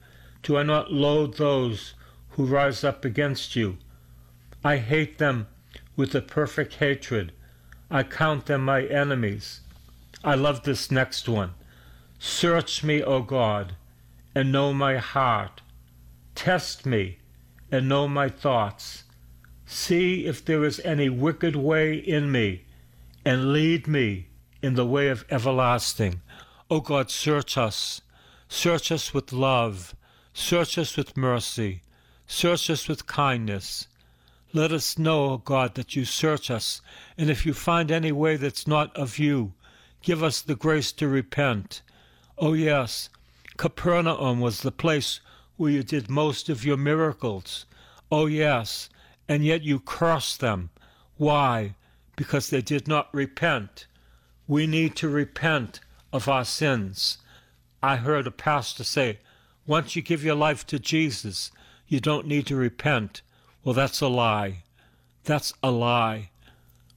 Do 0.42 0.58
I 0.58 0.64
not 0.64 0.92
loathe 0.92 1.36
those 1.36 1.94
who 2.34 2.46
rise 2.46 2.84
up 2.84 3.06
against 3.06 3.56
you. 3.56 3.78
I 4.64 4.78
hate 4.78 5.18
them 5.18 5.48
with 5.96 6.16
a 6.16 6.22
perfect 6.22 6.76
hatred. 6.76 7.32
I 7.92 8.04
count 8.04 8.48
them 8.48 8.66
my 8.66 8.84
enemies. 8.84 9.62
I 10.24 10.36
love 10.36 10.64
this 10.64 10.90
next 10.90 11.30
one. 11.30 11.54
Search 12.18 12.84
me, 12.84 13.04
O 13.04 13.22
God, 13.22 13.76
and 14.34 14.52
know 14.52 14.74
my 14.74 14.98
heart. 14.98 15.62
Test 16.34 16.86
me 16.86 17.20
and 17.72 17.88
know 17.88 18.08
my 18.08 18.30
thoughts. 18.30 19.04
See 19.66 20.26
if 20.26 20.44
there 20.44 20.64
is 20.64 20.80
any 20.80 21.10
wicked 21.10 21.56
way 21.56 21.96
in 21.96 22.32
me, 22.32 22.66
and 23.24 23.54
lead 23.54 23.88
me 23.88 24.28
in 24.64 24.76
the 24.76 24.86
way 24.86 25.10
of 25.10 25.26
everlasting. 25.30 26.22
O 26.72 26.80
God, 26.80 27.12
search 27.12 27.58
us. 27.58 28.02
Search 28.48 28.92
us 28.92 29.14
with 29.14 29.34
love. 29.34 29.94
Search 30.34 30.78
us 30.78 30.96
with 30.96 31.18
mercy. 31.18 31.82
Search 32.26 32.70
us 32.70 32.88
with 32.88 33.06
kindness. 33.06 33.88
Let 34.54 34.72
us 34.72 34.98
know, 34.98 35.32
O 35.32 35.38
God, 35.38 35.76
that 35.76 35.96
you 35.96 36.06
search 36.06 36.50
us, 36.50 36.82
and 37.18 37.30
if 37.30 37.46
you 37.46 37.54
find 37.54 37.92
any 37.92 38.12
way 38.12 38.38
that's 38.38 38.66
not 38.66 38.96
of 38.96 39.20
you, 39.20 39.54
give 40.02 40.24
us 40.24 40.42
the 40.42 40.56
grace 40.56 40.92
to 40.94 41.08
repent. 41.08 41.82
Oh, 42.38 42.54
yes, 42.54 43.10
Capernaum 43.58 44.40
was 44.40 44.62
the 44.62 44.72
place 44.72 45.20
where 45.58 45.72
you 45.72 45.84
did 45.84 46.10
most 46.10 46.50
of 46.50 46.64
your 46.64 46.78
miracles. 46.78 47.66
Oh, 48.12 48.28
yes, 48.28 48.90
and 49.28 49.44
yet 49.44 49.64
you 49.64 49.80
cursed 49.80 50.40
them. 50.40 50.70
Why? 51.18 51.76
Because 52.16 52.50
they 52.50 52.62
did 52.62 52.88
not 52.88 53.14
repent. 53.14 53.88
We 54.48 54.68
need 54.68 54.96
to 54.98 55.10
repent 55.10 55.80
of 56.12 56.28
our 56.28 56.46
sins. 56.46 57.18
I 57.82 57.98
heard 57.98 58.28
a 58.28 58.32
pastor 58.32 58.84
say, 58.84 59.20
once 59.66 59.96
you 59.96 60.02
give 60.02 60.24
your 60.24 60.36
life 60.36 60.68
to 60.68 60.80
Jesus, 60.80 61.52
you 61.88 62.00
don't 62.00 62.28
need 62.28 62.48
to 62.48 62.56
repent. 62.56 63.22
Well, 63.64 63.74
that's 63.74 64.02
a 64.02 64.08
lie. 64.08 64.64
That's 65.24 65.54
a 65.64 65.72
lie. 65.72 66.30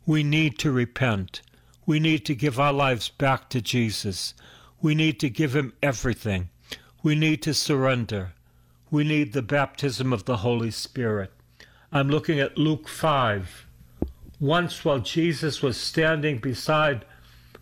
We 0.04 0.24
need 0.24 0.58
to 0.58 0.72
repent. 0.72 1.42
We 1.86 2.00
need 2.00 2.24
to 2.26 2.34
give 2.34 2.58
our 2.58 2.72
lives 2.72 3.08
back 3.08 3.48
to 3.50 3.60
Jesus. 3.60 4.34
We 4.82 4.94
need 4.94 5.20
to 5.20 5.30
give 5.30 5.54
Him 5.54 5.72
everything. 5.82 6.48
We 7.02 7.14
need 7.14 7.42
to 7.42 7.54
surrender. 7.54 8.32
We 8.90 9.04
need 9.04 9.32
the 9.32 9.42
baptism 9.42 10.12
of 10.12 10.24
the 10.24 10.38
Holy 10.38 10.72
Spirit. 10.72 11.32
I'm 11.92 12.08
looking 12.08 12.40
at 12.40 12.58
Luke 12.58 12.88
5. 12.88 13.66
Once 14.40 14.84
while 14.84 14.98
Jesus 14.98 15.62
was 15.62 15.76
standing 15.76 16.38
beside 16.38 17.04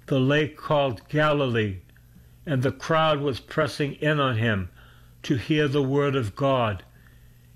the 0.07 0.21
lake 0.21 0.57
called 0.57 1.09
Galilee, 1.09 1.79
and 2.45 2.63
the 2.63 2.73
crowd 2.73 3.21
was 3.21 3.41
pressing 3.41 3.95
in 3.95 4.21
on 4.21 4.37
him 4.37 4.69
to 5.23 5.37
hear 5.37 5.67
the 5.67 5.83
word 5.83 6.15
of 6.15 6.37
God, 6.37 6.85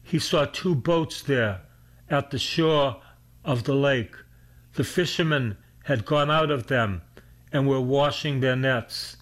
he 0.03 0.19
saw 0.19 0.47
two 0.47 0.75
boats 0.75 1.21
there 1.21 1.61
at 2.09 2.31
the 2.31 2.39
shore 2.39 3.03
of 3.45 3.65
the 3.65 3.75
lake. 3.75 4.15
The 4.75 4.85
fishermen 4.85 5.59
had 5.85 6.07
gone 6.07 6.31
out 6.31 6.51
of 6.51 6.69
them 6.69 7.03
and 7.53 7.69
were 7.69 7.81
washing 7.81 8.41
their 8.41 8.57
nets. 8.57 9.19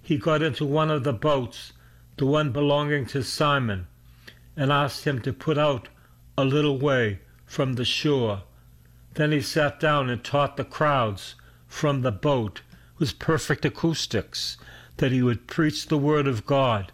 He 0.00 0.16
got 0.16 0.42
into 0.42 0.64
one 0.64 0.90
of 0.90 1.02
the 1.02 1.12
boats, 1.12 1.72
the 2.16 2.26
one 2.26 2.52
belonging 2.52 3.06
to 3.06 3.24
Simon, 3.24 3.88
and 4.56 4.70
asked 4.70 5.04
him 5.04 5.20
to 5.22 5.32
put 5.32 5.58
out 5.58 5.88
a 6.36 6.44
little 6.44 6.78
way 6.78 7.18
from 7.44 7.72
the 7.72 7.84
shore. 7.84 8.42
Then 9.14 9.32
he 9.32 9.40
sat 9.40 9.80
down 9.80 10.08
and 10.08 10.22
taught 10.22 10.56
the 10.56 10.64
crowds 10.64 11.34
from 11.66 12.02
the 12.02 12.12
boat 12.12 12.62
with 12.98 13.18
perfect 13.18 13.64
acoustics 13.64 14.56
that 14.96 15.12
he 15.12 15.22
would 15.22 15.46
preach 15.46 15.86
the 15.86 15.98
word 15.98 16.26
of 16.26 16.44
God 16.44 16.92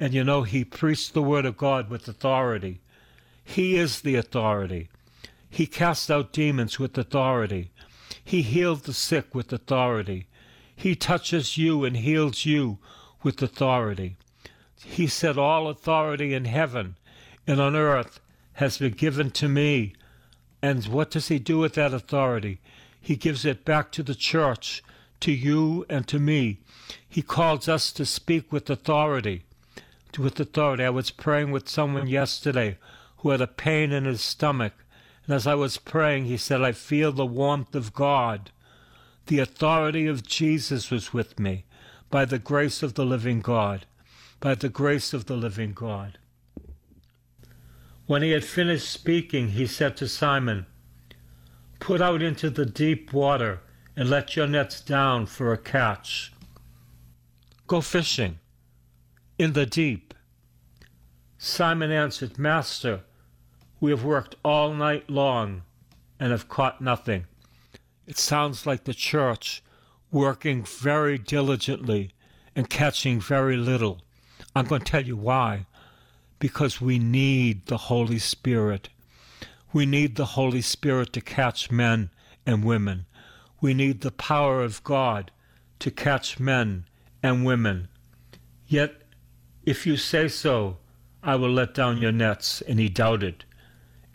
and 0.00 0.14
you 0.14 0.24
know, 0.24 0.44
he 0.44 0.64
preached 0.64 1.12
the 1.12 1.22
word 1.22 1.44
of 1.44 1.58
God 1.58 1.90
with 1.90 2.08
authority. 2.08 2.80
He 3.44 3.76
is 3.76 4.00
the 4.00 4.16
authority. 4.16 4.88
He 5.50 5.66
cast 5.66 6.10
out 6.10 6.32
demons 6.32 6.78
with 6.78 6.96
authority. 6.96 7.70
He 8.24 8.40
healed 8.40 8.84
the 8.84 8.94
sick 8.94 9.34
with 9.34 9.52
authority. 9.52 10.26
He 10.74 10.94
touches 10.94 11.58
you 11.58 11.84
and 11.84 11.98
heals 11.98 12.46
you 12.46 12.78
with 13.22 13.42
authority. 13.42 14.16
He 14.82 15.06
said, 15.06 15.36
All 15.36 15.68
authority 15.68 16.32
in 16.32 16.46
heaven 16.46 16.96
and 17.46 17.60
on 17.60 17.76
earth 17.76 18.20
has 18.54 18.78
been 18.78 18.92
given 18.92 19.30
to 19.32 19.48
me. 19.48 19.92
And 20.62 20.86
what 20.86 21.10
does 21.10 21.28
he 21.28 21.38
do 21.38 21.58
with 21.58 21.74
that 21.74 21.92
authority? 21.92 22.60
He 22.98 23.16
gives 23.16 23.44
it 23.44 23.66
back 23.66 23.92
to 23.92 24.02
the 24.02 24.14
church, 24.14 24.82
to 25.20 25.32
you 25.32 25.86
and 25.88 26.06
to 26.08 26.18
me. 26.18 26.58
He 27.08 27.22
calls 27.22 27.68
us 27.68 27.92
to 27.92 28.06
speak 28.06 28.52
with 28.52 28.68
authority 28.68 29.44
with 30.18 30.40
authority. 30.40 30.84
I 30.84 30.90
was 30.90 31.10
praying 31.10 31.50
with 31.50 31.68
someone 31.68 32.08
yesterday 32.08 32.78
who 33.18 33.30
had 33.30 33.40
a 33.40 33.46
pain 33.46 33.92
in 33.92 34.04
his 34.04 34.20
stomach. 34.20 34.72
And 35.26 35.34
as 35.34 35.46
I 35.46 35.54
was 35.54 35.76
praying, 35.76 36.24
he 36.24 36.36
said, 36.36 36.62
I 36.62 36.72
feel 36.72 37.12
the 37.12 37.26
warmth 37.26 37.74
of 37.74 37.92
God. 37.92 38.50
The 39.26 39.38
authority 39.38 40.06
of 40.06 40.26
Jesus 40.26 40.90
was 40.90 41.12
with 41.12 41.38
me 41.38 41.64
by 42.10 42.24
the 42.24 42.38
grace 42.38 42.82
of 42.82 42.94
the 42.94 43.04
living 43.04 43.40
God. 43.40 43.86
By 44.40 44.54
the 44.54 44.68
grace 44.68 45.12
of 45.12 45.26
the 45.26 45.36
living 45.36 45.72
God. 45.72 46.18
When 48.06 48.22
he 48.22 48.32
had 48.32 48.44
finished 48.44 48.90
speaking, 48.90 49.50
he 49.50 49.66
said 49.66 49.96
to 49.98 50.08
Simon, 50.08 50.66
Put 51.78 52.00
out 52.00 52.22
into 52.22 52.50
the 52.50 52.66
deep 52.66 53.12
water 53.12 53.60
and 53.96 54.08
let 54.08 54.36
your 54.36 54.46
nets 54.46 54.80
down 54.80 55.26
for 55.26 55.52
a 55.52 55.58
catch. 55.58 56.32
Go 57.66 57.80
fishing 57.80 58.38
in 59.38 59.52
the 59.52 59.66
deep. 59.66 60.14
Simon 61.38 61.90
answered, 61.90 62.38
Master, 62.38 63.00
we 63.80 63.90
have 63.90 64.04
worked 64.04 64.36
all 64.44 64.74
night 64.74 65.08
long 65.08 65.62
and 66.18 66.32
have 66.32 66.48
caught 66.48 66.80
nothing. 66.80 67.26
It 68.06 68.18
sounds 68.18 68.66
like 68.66 68.84
the 68.84 68.94
church 68.94 69.62
working 70.10 70.64
very 70.64 71.16
diligently 71.16 72.12
and 72.54 72.68
catching 72.68 73.20
very 73.20 73.56
little. 73.56 74.02
I'm 74.54 74.66
going 74.66 74.82
to 74.82 74.90
tell 74.90 75.04
you 75.04 75.16
why. 75.16 75.66
Because 76.38 76.80
we 76.80 76.98
need 76.98 77.66
the 77.66 77.76
Holy 77.76 78.18
Spirit. 78.18 78.88
We 79.72 79.86
need 79.86 80.16
the 80.16 80.26
Holy 80.36 80.62
Spirit 80.62 81.12
to 81.12 81.20
catch 81.20 81.70
men 81.70 82.10
and 82.44 82.64
women. 82.64 83.06
We 83.60 83.74
need 83.74 84.00
the 84.00 84.10
power 84.10 84.62
of 84.62 84.82
God 84.84 85.30
to 85.80 85.90
catch 85.90 86.40
men 86.40 86.86
and 87.22 87.44
women. 87.44 87.88
Yet 88.66 89.00
if 89.64 89.86
you 89.86 89.96
say 89.96 90.28
so, 90.28 90.78
I 91.22 91.36
will 91.36 91.50
let 91.50 91.74
down 91.74 91.98
your 91.98 92.12
nets. 92.12 92.62
And 92.62 92.78
he 92.78 92.88
doubted. 92.88 93.44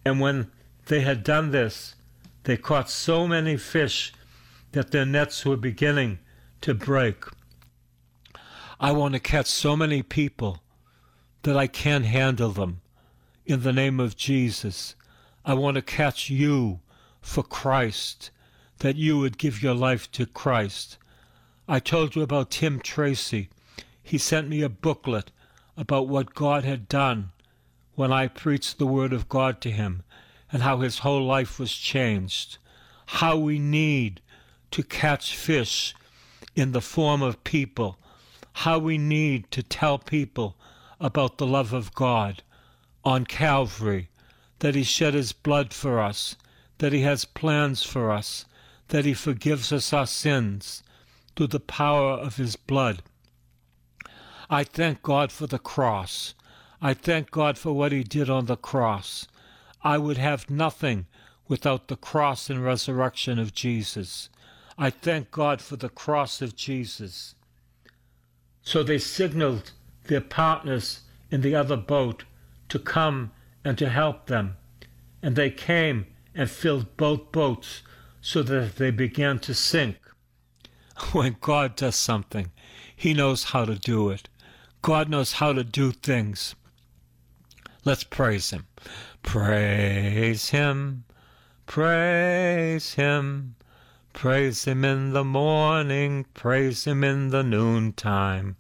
And 0.04 0.20
when 0.20 0.52
they 0.88 1.02
had 1.02 1.24
done 1.24 1.52
this, 1.52 1.96
they 2.44 2.58
caught 2.58 2.90
so 2.90 3.28
many 3.28 3.58
fish 3.58 4.14
that 4.72 4.92
their 4.92 5.06
nets 5.06 5.46
were 5.46 5.58
beginning 5.58 6.20
to 6.62 6.74
break. 6.74 7.26
I 8.80 8.92
want 8.92 9.14
to 9.14 9.20
catch 9.20 9.48
so 9.48 9.76
many 9.76 10.04
people 10.04 10.62
that 11.44 11.56
I 11.56 11.68
can't 11.68 12.06
handle 12.06 12.50
them. 12.50 12.82
In 13.46 13.62
the 13.62 13.74
name 13.74 14.00
of 14.00 14.18
Jesus, 14.18 14.96
I 15.46 15.54
want 15.54 15.76
to 15.76 15.82
catch 15.82 16.30
you 16.30 16.80
for 17.22 17.44
Christ, 17.44 18.32
that 18.80 18.96
you 18.96 19.18
would 19.18 19.38
give 19.38 19.64
your 19.64 19.74
life 19.74 20.12
to 20.12 20.26
Christ. 20.26 20.98
I 21.68 21.80
told 21.80 22.16
you 22.16 22.22
about 22.22 22.52
Tim 22.52 22.80
Tracy. 22.80 23.50
He 24.04 24.18
sent 24.18 24.48
me 24.50 24.62
a 24.62 24.70
booklet 24.70 25.32
about 25.78 26.08
what 26.08 26.36
God 26.36 26.64
had 26.64 26.88
done 26.88 27.32
when 27.96 28.12
I 28.12 28.28
preached 28.28 28.78
the 28.78 28.86
Word 28.86 29.14
of 29.14 29.30
God 29.30 29.62
to 29.62 29.72
him 29.72 30.04
and 30.52 30.62
how 30.62 30.80
his 30.80 31.00
whole 31.00 31.26
life 31.26 31.60
was 31.60 31.74
changed. 31.74 32.58
How 33.08 33.38
we 33.38 33.60
need 33.60 34.22
to 34.72 34.84
catch 34.84 35.36
fish 35.36 35.96
in 36.56 36.72
the 36.72 36.82
form 36.82 37.22
of 37.22 37.44
people. 37.44 37.98
How 38.54 38.80
we 38.80 38.98
need 38.98 39.52
to 39.52 39.64
tell 39.64 39.98
people 39.98 40.56
about 41.00 41.38
the 41.38 41.48
love 41.48 41.74
of 41.74 41.94
God 41.94 42.42
on 43.04 43.26
Calvary, 43.26 44.10
that 44.60 44.76
He 44.76 44.84
shed 44.84 45.14
His 45.14 45.32
blood 45.32 45.74
for 45.74 46.00
us, 46.00 46.36
that 46.78 46.94
He 46.94 47.02
has 47.02 47.26
plans 47.26 47.84
for 47.84 48.12
us, 48.12 48.46
that 48.90 49.06
He 49.06 49.14
forgives 49.14 49.72
us 49.72 49.94
our 49.94 50.08
sins 50.08 50.84
through 51.36 51.48
the 51.48 51.60
power 51.60 52.14
of 52.14 52.38
His 52.38 52.56
blood. 52.56 53.02
I 54.50 54.64
thank 54.64 55.02
God 55.02 55.32
for 55.32 55.48
the 55.48 55.60
cross. 55.60 56.34
I 56.82 56.94
thank 56.94 57.32
God 57.32 57.58
for 57.58 57.74
what 57.74 57.92
He 57.92 58.04
did 58.04 58.30
on 58.30 58.46
the 58.46 58.58
cross. 58.58 59.28
I 59.84 59.98
would 59.98 60.18
have 60.18 60.50
nothing 60.50 61.08
without 61.48 61.88
the 61.88 61.96
cross 61.96 62.50
and 62.50 62.64
resurrection 62.64 63.40
of 63.40 63.54
Jesus. 63.54 64.30
I 64.78 64.90
thank 64.90 65.32
God 65.32 65.62
for 65.62 65.76
the 65.76 65.90
cross 65.90 66.42
of 66.42 66.56
Jesus. 66.56 67.36
So 68.62 68.84
they 68.84 68.98
signaled 68.98 69.72
their 70.08 70.22
partners 70.22 71.02
in 71.32 71.42
the 71.42 71.56
other 71.56 71.78
boat 71.78 72.26
to 72.70 72.80
come 72.80 73.32
and 73.64 73.78
to 73.78 73.90
help 73.90 74.28
them. 74.28 74.58
And 75.22 75.36
they 75.36 75.50
came 75.50 76.08
and 76.34 76.50
filled 76.50 76.98
both 76.98 77.32
boats 77.32 77.82
so 78.26 78.42
that 78.44 78.78
they 78.78 78.92
began 78.92 79.38
to 79.40 79.54
sink. 79.54 79.98
When 81.12 81.36
God 81.40 81.76
does 81.76 81.96
something, 81.96 82.52
He 82.96 83.14
knows 83.14 83.46
how 83.52 83.66
to 83.66 83.76
do 83.76 84.10
it. 84.10 84.30
God 84.82 85.10
knows 85.10 85.34
how 85.34 85.54
to 85.54 85.64
do 85.64 85.92
things. 85.92 86.56
Let's 87.84 88.04
praise 88.04 88.50
Him. 88.50 88.66
Praise 89.22 90.50
Him, 90.50 91.04
praise 91.66 92.94
Him, 92.94 93.56
Praise 94.16 94.64
him 94.64 94.86
in 94.86 95.12
the 95.12 95.26
morning, 95.26 96.26
praise 96.34 96.86
him 96.86 97.04
in 97.04 97.32
the 97.32 97.44
noontime. 97.44 98.56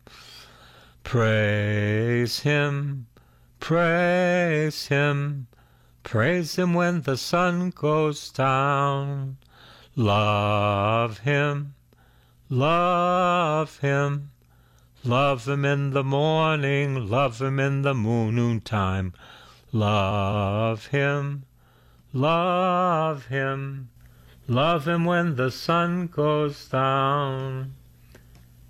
Praise 1.01 2.41
him, 2.41 3.07
praise 3.61 4.87
him, 4.87 5.47
praise 6.03 6.57
him 6.57 6.73
when 6.73 7.03
the 7.03 7.15
sun 7.15 7.69
goes 7.69 8.31
down. 8.31 9.37
Love 9.97 11.19
him, 11.19 11.73
love 12.49 13.79
him, 13.79 14.31
love 15.05 15.47
him 15.47 15.63
in 15.63 15.91
the 15.91 16.03
morning, 16.03 17.09
love 17.09 17.41
him 17.41 17.61
in 17.61 17.81
the 17.81 17.93
noontime. 17.93 19.13
Love 19.71 20.87
him, 20.87 21.45
love 22.11 23.27
him, 23.27 23.89
love 24.47 24.85
him 24.85 25.05
when 25.05 25.37
the 25.37 25.49
sun 25.49 26.07
goes 26.07 26.67
down. 26.67 27.73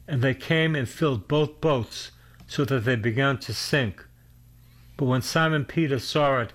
And 0.07 0.21
they 0.21 0.35
came 0.35 0.75
and 0.75 0.88
filled 0.88 1.27
both 1.27 1.59
boats 1.59 2.11
so 2.45 2.65
that 2.65 2.85
they 2.85 2.95
began 2.95 3.39
to 3.39 3.53
sink. 3.53 4.05
But 4.95 5.05
when 5.05 5.23
Simon 5.23 5.65
Peter 5.65 5.97
saw 5.97 6.41
it, 6.41 6.53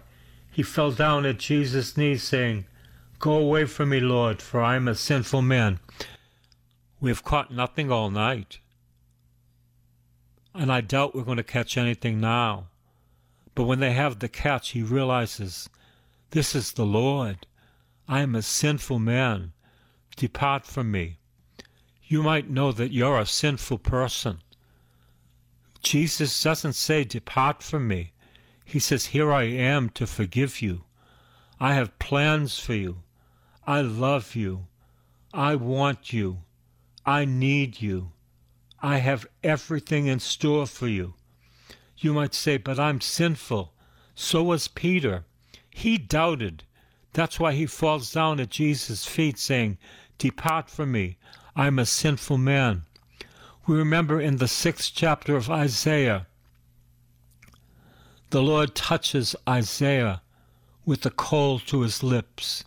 he 0.48 0.62
fell 0.62 0.92
down 0.92 1.26
at 1.26 1.38
Jesus' 1.38 1.96
knees, 1.96 2.22
saying, 2.22 2.66
Go 3.20 3.36
away 3.36 3.66
from 3.66 3.90
me, 3.90 4.00
Lord, 4.00 4.40
for 4.40 4.62
I 4.62 4.76
am 4.76 4.88
a 4.88 4.94
sinful 4.94 5.42
man. 5.42 5.78
We 7.02 7.10
have 7.10 7.22
caught 7.22 7.52
nothing 7.52 7.92
all 7.92 8.08
night. 8.08 8.60
And 10.54 10.72
I 10.72 10.80
doubt 10.80 11.14
we're 11.14 11.24
going 11.24 11.36
to 11.36 11.42
catch 11.42 11.76
anything 11.76 12.18
now. 12.18 12.68
But 13.54 13.64
when 13.64 13.78
they 13.78 13.92
have 13.92 14.20
the 14.20 14.28
catch, 14.30 14.70
he 14.70 14.82
realizes, 14.82 15.68
This 16.30 16.54
is 16.54 16.72
the 16.72 16.86
Lord. 16.86 17.46
I 18.08 18.20
am 18.22 18.34
a 18.34 18.40
sinful 18.40 18.98
man. 18.98 19.52
Depart 20.16 20.64
from 20.64 20.90
me. 20.90 21.18
You 22.02 22.22
might 22.22 22.48
know 22.48 22.72
that 22.72 22.90
you're 22.90 23.18
a 23.18 23.26
sinful 23.26 23.80
person. 23.80 24.40
Jesus 25.82 26.42
doesn't 26.42 26.72
say, 26.72 27.04
Depart 27.04 27.62
from 27.62 27.86
me. 27.86 28.12
He 28.64 28.78
says, 28.78 29.06
Here 29.06 29.30
I 29.30 29.42
am 29.42 29.90
to 29.90 30.06
forgive 30.06 30.62
you. 30.62 30.84
I 31.60 31.74
have 31.74 31.98
plans 31.98 32.58
for 32.58 32.72
you. 32.72 33.02
I 33.70 33.82
love 33.82 34.34
you. 34.34 34.66
I 35.32 35.54
want 35.54 36.12
you. 36.12 36.38
I 37.06 37.24
need 37.24 37.80
you. 37.80 38.10
I 38.82 38.96
have 38.96 39.28
everything 39.44 40.08
in 40.08 40.18
store 40.18 40.66
for 40.66 40.88
you. 40.88 41.14
You 41.96 42.12
might 42.12 42.34
say, 42.34 42.56
but 42.56 42.80
I'm 42.80 43.00
sinful. 43.00 43.72
So 44.16 44.42
was 44.42 44.66
Peter. 44.66 45.24
He 45.70 45.98
doubted. 45.98 46.64
That's 47.12 47.38
why 47.38 47.52
he 47.52 47.66
falls 47.66 48.12
down 48.12 48.40
at 48.40 48.50
Jesus' 48.50 49.06
feet 49.06 49.38
saying, 49.38 49.78
Depart 50.18 50.68
from 50.68 50.90
me. 50.90 51.16
I'm 51.54 51.78
a 51.78 51.86
sinful 51.86 52.38
man. 52.38 52.86
We 53.68 53.76
remember 53.76 54.20
in 54.20 54.38
the 54.38 54.48
sixth 54.48 54.90
chapter 54.96 55.36
of 55.36 55.48
Isaiah, 55.48 56.26
the 58.30 58.42
Lord 58.42 58.74
touches 58.74 59.36
Isaiah 59.48 60.22
with 60.84 61.02
the 61.02 61.10
coal 61.12 61.60
to 61.60 61.82
his 61.82 62.02
lips. 62.02 62.64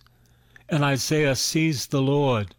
And 0.74 0.84
Isaiah 0.84 1.36
sees 1.36 1.86
the 1.86 2.02
Lord 2.02 2.56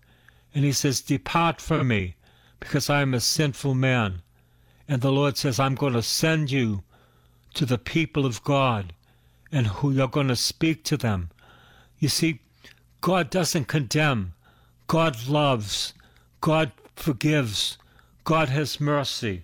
and 0.55 0.65
he 0.65 0.71
says, 0.71 1.01
Depart 1.01 1.61
from 1.61 1.89
me, 1.89 2.15
because 2.61 2.89
I 2.89 3.03
am 3.03 3.13
a 3.13 3.19
sinful 3.19 3.75
man. 3.75 4.23
And 4.87 5.03
the 5.03 5.11
Lord 5.11 5.37
says, 5.37 5.59
I'm 5.59 5.75
going 5.75 5.95
to 5.95 6.03
send 6.03 6.53
you 6.53 6.85
to 7.55 7.67
the 7.67 7.77
people 7.77 8.25
of 8.25 8.45
God 8.45 8.93
and 9.51 9.67
who 9.67 9.91
you're 9.91 10.07
going 10.07 10.29
to 10.29 10.37
speak 10.37 10.85
to 10.85 10.97
them. 10.97 11.31
You 11.99 12.09
see, 12.09 12.39
God 13.01 13.31
doesn't 13.31 13.65
condemn, 13.65 14.35
God 14.87 15.27
loves, 15.27 15.93
God 16.41 16.71
forgives, 16.95 17.79
God 18.23 18.49
has 18.49 18.81
mercy. 18.81 19.43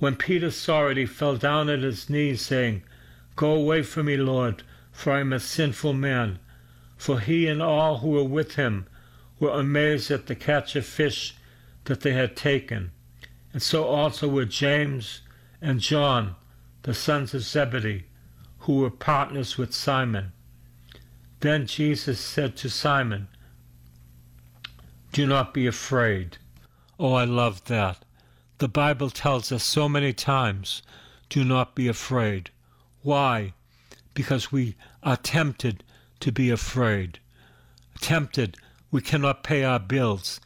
When 0.00 0.16
Peter 0.16 0.50
saw 0.50 0.88
it, 0.88 0.96
he 0.96 1.06
fell 1.06 1.36
down 1.36 1.70
at 1.70 1.82
his 1.82 2.10
knees, 2.10 2.40
saying, 2.40 2.82
Go 3.36 3.52
away 3.52 3.82
from 3.82 4.06
me, 4.06 4.16
Lord, 4.16 4.64
for 4.98 5.12
I 5.12 5.20
am 5.20 5.32
a 5.32 5.38
sinful 5.38 5.92
man. 5.92 6.40
For 6.96 7.20
he 7.20 7.46
and 7.46 7.62
all 7.62 7.98
who 7.98 8.08
were 8.08 8.24
with 8.24 8.56
him 8.56 8.88
were 9.38 9.52
amazed 9.52 10.10
at 10.10 10.26
the 10.26 10.34
catch 10.34 10.74
of 10.74 10.84
fish 10.84 11.36
that 11.84 12.00
they 12.00 12.14
had 12.14 12.34
taken. 12.34 12.90
And 13.52 13.62
so 13.62 13.84
also 13.84 14.26
were 14.26 14.44
James 14.44 15.20
and 15.62 15.78
John, 15.78 16.34
the 16.82 16.94
sons 16.94 17.32
of 17.32 17.42
Zebedee, 17.42 18.06
who 18.58 18.78
were 18.78 18.90
partners 18.90 19.56
with 19.56 19.72
Simon. 19.72 20.32
Then 21.38 21.68
Jesus 21.68 22.18
said 22.18 22.56
to 22.56 22.68
Simon, 22.68 23.28
Do 25.12 25.28
not 25.28 25.54
be 25.54 25.68
afraid. 25.68 26.38
Oh, 26.98 27.12
I 27.12 27.22
love 27.22 27.64
that. 27.66 28.04
The 28.58 28.66
Bible 28.66 29.10
tells 29.10 29.52
us 29.52 29.62
so 29.62 29.88
many 29.88 30.12
times, 30.12 30.82
do 31.28 31.44
not 31.44 31.76
be 31.76 31.86
afraid. 31.86 32.50
Why? 33.02 33.54
Because 34.18 34.50
we 34.50 34.74
are 35.04 35.16
tempted 35.16 35.84
to 36.18 36.32
be 36.32 36.50
afraid. 36.50 37.20
Tempted, 38.00 38.56
we 38.90 39.00
cannot 39.00 39.44
pay 39.44 39.62
our 39.62 39.78
bills. 39.78 40.40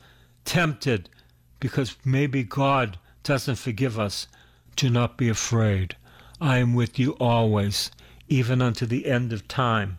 Tempted, 0.45 1.09
because 1.59 1.97
maybe 2.05 2.43
God 2.43 2.99
doesn't 3.23 3.57
forgive 3.57 3.99
us. 3.99 4.27
Do 4.77 4.91
not 4.91 5.17
be 5.17 5.31
afraid. 5.31 5.97
I 6.39 6.59
am 6.59 6.75
with 6.75 6.99
you 6.99 7.13
always, 7.13 7.91
even 8.29 8.61
unto 8.61 8.85
the 8.85 9.07
end 9.07 9.33
of 9.33 9.49
time. 9.49 9.97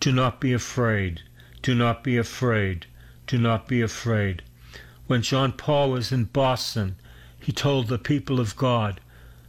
Do 0.00 0.10
not 0.10 0.40
be 0.40 0.52
afraid. 0.52 1.22
Do 1.62 1.76
not 1.76 2.02
be 2.02 2.16
afraid. 2.16 2.86
Do 3.28 3.38
not 3.38 3.68
be 3.68 3.82
afraid. 3.82 4.42
When 5.06 5.22
John 5.22 5.52
Paul 5.52 5.92
was 5.92 6.10
in 6.10 6.24
Boston, 6.24 6.96
he 7.38 7.52
told 7.52 7.86
the 7.86 7.98
people 8.00 8.40
of 8.40 8.56
God, 8.56 9.00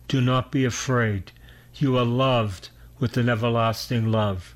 Do 0.07 0.21
not 0.21 0.51
be 0.51 0.63
afraid. 0.63 1.31
You 1.73 1.97
are 1.97 2.05
loved 2.05 2.69
with 2.99 3.17
an 3.17 3.29
everlasting 3.29 4.11
love. 4.11 4.55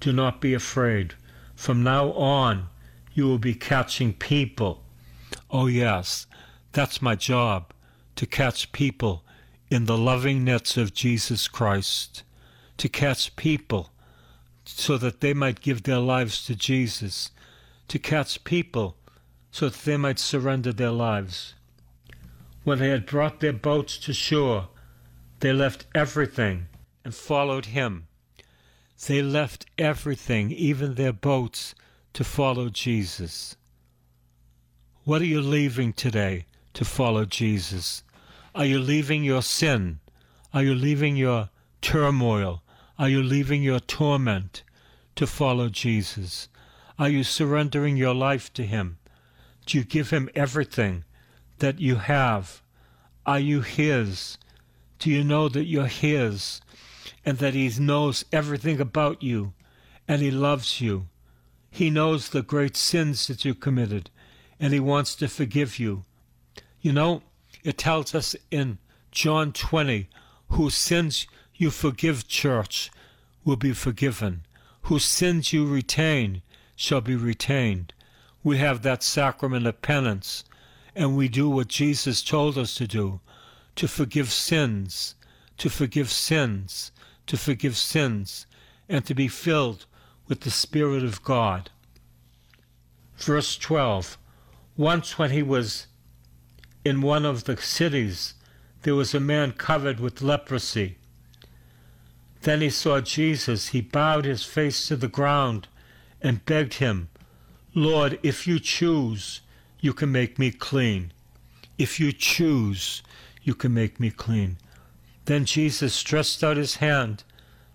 Do 0.00 0.12
not 0.12 0.40
be 0.40 0.54
afraid. 0.54 1.14
From 1.54 1.82
now 1.82 2.12
on, 2.12 2.68
you 3.12 3.24
will 3.26 3.38
be 3.38 3.54
catching 3.54 4.12
people. 4.12 4.82
Oh, 5.50 5.66
yes, 5.66 6.26
that's 6.72 7.02
my 7.02 7.14
job 7.14 7.72
to 8.16 8.26
catch 8.26 8.72
people 8.72 9.24
in 9.70 9.84
the 9.84 9.98
loving 9.98 10.44
nets 10.44 10.76
of 10.76 10.94
Jesus 10.94 11.48
Christ, 11.48 12.22
to 12.76 12.88
catch 12.88 13.34
people 13.36 13.90
so 14.64 14.96
that 14.98 15.20
they 15.20 15.34
might 15.34 15.60
give 15.60 15.82
their 15.82 15.98
lives 15.98 16.44
to 16.46 16.54
Jesus, 16.54 17.30
to 17.88 17.98
catch 17.98 18.44
people 18.44 18.96
so 19.50 19.68
that 19.68 19.82
they 19.82 19.96
might 19.96 20.18
surrender 20.18 20.72
their 20.72 20.90
lives. 20.90 21.54
When 22.64 22.78
they 22.78 22.90
had 22.90 23.06
brought 23.06 23.40
their 23.40 23.52
boats 23.52 23.98
to 23.98 24.12
shore, 24.12 24.68
they 25.40 25.52
left 25.52 25.86
everything 25.94 26.68
and 27.04 27.14
followed 27.14 27.66
him. 27.66 28.06
They 29.06 29.22
left 29.22 29.66
everything, 29.78 30.50
even 30.50 30.94
their 30.94 31.12
boats, 31.12 31.74
to 32.12 32.24
follow 32.24 32.68
Jesus. 32.68 33.56
What 35.04 35.22
are 35.22 35.26
you 35.26 35.40
leaving 35.40 35.92
today 35.92 36.44
to 36.74 36.84
follow 36.84 37.24
Jesus? 37.24 38.02
Are 38.54 38.66
you 38.66 38.78
leaving 38.78 39.24
your 39.24 39.42
sin? 39.42 40.00
Are 40.52 40.62
you 40.62 40.74
leaving 40.74 41.16
your 41.16 41.48
turmoil? 41.80 42.62
Are 42.98 43.08
you 43.08 43.22
leaving 43.22 43.62
your 43.62 43.80
torment 43.80 44.62
to 45.16 45.26
follow 45.26 45.68
Jesus? 45.68 46.48
Are 46.98 47.08
you 47.08 47.24
surrendering 47.24 47.96
your 47.96 48.14
life 48.14 48.52
to 48.54 48.66
Him? 48.66 48.98
Do 49.64 49.78
you 49.78 49.84
give 49.84 50.10
Him 50.10 50.28
everything 50.34 51.04
that 51.58 51.80
you 51.80 51.96
have? 51.96 52.60
Are 53.24 53.38
you 53.38 53.62
His? 53.62 54.36
Do 54.98 55.08
you 55.10 55.24
know 55.24 55.48
that 55.48 55.64
you're 55.64 55.86
His? 55.86 56.60
And 57.24 57.38
that 57.38 57.54
He 57.54 57.70
knows 57.78 58.24
everything 58.32 58.80
about 58.80 59.22
you 59.22 59.52
and 60.06 60.22
He 60.22 60.30
loves 60.30 60.80
you. 60.80 61.08
He 61.70 61.90
knows 61.90 62.28
the 62.28 62.42
great 62.42 62.76
sins 62.76 63.26
that 63.26 63.44
you 63.44 63.54
committed 63.54 64.10
and 64.58 64.72
He 64.72 64.80
wants 64.80 65.14
to 65.16 65.28
forgive 65.28 65.78
you. 65.78 66.04
You 66.80 66.92
know, 66.92 67.22
it 67.62 67.78
tells 67.78 68.14
us 68.14 68.34
in 68.50 68.78
John 69.10 69.52
20 69.52 70.08
whose 70.50 70.74
sins 70.74 71.26
you 71.54 71.70
forgive, 71.70 72.26
church, 72.26 72.90
will 73.44 73.56
be 73.56 73.72
forgiven. 73.72 74.46
Whose 74.82 75.04
sins 75.04 75.52
you 75.52 75.66
retain 75.66 76.42
shall 76.74 77.00
be 77.00 77.16
retained. 77.16 77.92
We 78.42 78.56
have 78.58 78.82
that 78.82 79.02
sacrament 79.02 79.66
of 79.66 79.82
penance, 79.82 80.44
and 80.94 81.16
we 81.16 81.28
do 81.28 81.48
what 81.48 81.68
Jesus 81.68 82.22
told 82.22 82.56
us 82.56 82.74
to 82.76 82.86
do 82.86 83.20
to 83.76 83.86
forgive 83.86 84.32
sins, 84.32 85.14
to 85.60 85.68
forgive 85.68 86.10
sins, 86.10 86.90
to 87.26 87.36
forgive 87.36 87.76
sins, 87.76 88.46
and 88.88 89.04
to 89.04 89.12
be 89.12 89.28
filled 89.28 89.84
with 90.26 90.40
the 90.40 90.50
Spirit 90.50 91.04
of 91.04 91.22
God. 91.22 91.68
Verse 93.18 93.58
12 93.58 94.16
Once 94.78 95.18
when 95.18 95.32
he 95.32 95.42
was 95.42 95.86
in 96.82 97.02
one 97.02 97.26
of 97.26 97.44
the 97.44 97.58
cities, 97.58 98.32
there 98.84 98.94
was 98.94 99.14
a 99.14 99.20
man 99.20 99.52
covered 99.52 100.00
with 100.00 100.22
leprosy. 100.22 100.96
Then 102.40 102.62
he 102.62 102.70
saw 102.70 103.02
Jesus. 103.02 103.68
He 103.68 103.82
bowed 103.82 104.24
his 104.24 104.44
face 104.44 104.88
to 104.88 104.96
the 104.96 105.08
ground 105.08 105.68
and 106.22 106.46
begged 106.46 106.74
him, 106.74 107.10
Lord, 107.74 108.18
if 108.22 108.46
you 108.46 108.58
choose, 108.60 109.42
you 109.78 109.92
can 109.92 110.10
make 110.10 110.38
me 110.38 110.52
clean. 110.52 111.12
If 111.76 112.00
you 112.00 112.12
choose, 112.12 113.02
you 113.42 113.54
can 113.54 113.74
make 113.74 114.00
me 114.00 114.10
clean. 114.10 114.56
Then 115.30 115.44
Jesus 115.44 115.94
stretched 115.94 116.42
out 116.42 116.56
his 116.56 116.78
hand, 116.78 117.22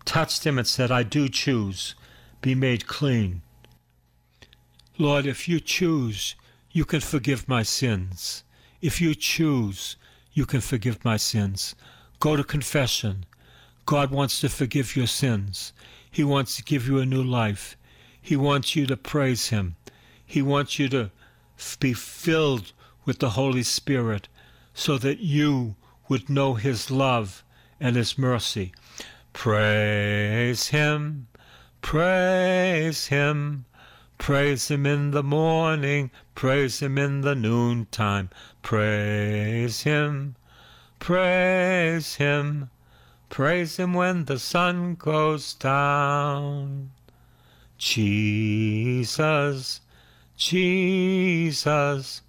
touched 0.04 0.46
him, 0.46 0.58
and 0.58 0.68
said, 0.68 0.92
I 0.92 1.04
do 1.04 1.30
choose. 1.30 1.96
Be 2.42 2.54
made 2.54 2.86
clean. 2.86 3.44
Lord, 4.98 5.26
if 5.26 5.48
you 5.48 5.62
choose, 5.62 6.36
you 6.74 6.84
can 6.84 7.00
forgive 7.00 7.48
my 7.48 7.64
sins. 7.64 8.44
If 8.82 9.00
you 9.00 9.16
choose, 9.16 9.96
you 10.34 10.46
can 10.46 10.60
forgive 10.60 11.06
my 11.06 11.16
sins. 11.16 11.76
Go 12.20 12.36
to 12.36 12.44
confession. 12.44 13.26
God 13.86 14.12
wants 14.12 14.42
to 14.42 14.50
forgive 14.50 14.98
your 14.98 15.08
sins. 15.08 15.72
He 16.12 16.26
wants 16.26 16.58
to 16.58 16.64
give 16.64 16.90
you 16.90 17.00
a 17.00 17.06
new 17.06 17.24
life. 17.24 17.78
He 18.22 18.36
wants 18.36 18.76
you 18.76 18.86
to 18.88 18.98
praise 18.98 19.48
Him. 19.48 19.78
He 20.26 20.42
wants 20.42 20.78
you 20.78 20.90
to 20.90 21.10
be 21.80 21.94
filled 21.94 22.74
with 23.06 23.20
the 23.20 23.30
Holy 23.30 23.64
Spirit 23.64 24.28
so 24.74 24.98
that 24.98 25.20
you 25.20 25.78
would 26.10 26.30
know 26.30 26.56
His 26.56 26.92
love 26.92 27.44
and 27.80 27.96
His 27.96 28.18
mercy. 28.18 28.72
Praise 29.34 30.68
Him, 30.68 31.28
praise 31.82 33.08
Him, 33.08 33.66
praise 34.18 34.70
Him 34.70 34.86
in 34.86 35.12
the 35.12 35.24
morning, 35.24 36.12
praise 36.36 36.80
Him 36.80 36.98
in 36.98 37.22
the 37.22 37.36
noontime, 37.36 38.30
praise 38.62 39.82
Him, 39.82 40.36
praise 41.00 42.16
Him, 42.16 42.70
praise 43.30 43.78
Him 43.78 43.94
when 43.94 44.26
the 44.26 44.40
sun 44.40 44.96
goes 44.96 45.54
down. 45.54 46.92
Jesus, 47.78 49.82
Jesus, 50.38 52.22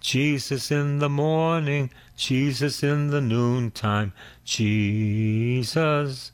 Jesus 0.00 0.70
in 0.70 1.00
the 1.00 1.08
morning, 1.08 1.90
Jesus 2.22 2.84
in 2.84 3.08
the 3.08 3.20
noontime, 3.20 4.12
Jesus, 4.44 6.30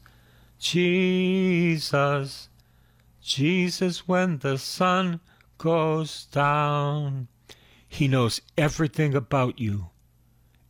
Jesus, 0.59 2.51
Jesus 3.23 4.07
when 4.07 4.37
the 4.41 4.59
sun 4.59 5.21
goes 5.57 6.27
down. 6.27 7.29
He 7.89 8.07
knows 8.07 8.43
everything 8.59 9.15
about 9.15 9.59
you, 9.59 9.87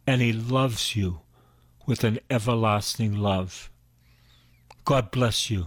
and 0.06 0.22
He 0.22 0.32
loves 0.32 0.94
you 0.94 1.22
with 1.84 2.04
an 2.04 2.20
everlasting 2.30 3.16
love. 3.16 3.72
God 4.84 5.10
bless 5.10 5.50
you. 5.50 5.66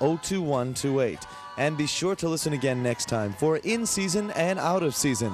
02128. 0.00 1.26
And 1.58 1.76
be 1.76 1.86
sure 1.86 2.16
to 2.16 2.28
listen 2.28 2.52
again 2.52 2.82
next 2.82 3.08
time 3.08 3.32
for 3.32 3.58
In 3.58 3.86
Season 3.86 4.30
and 4.32 4.58
Out 4.58 4.82
of 4.82 4.94
Season. 4.94 5.32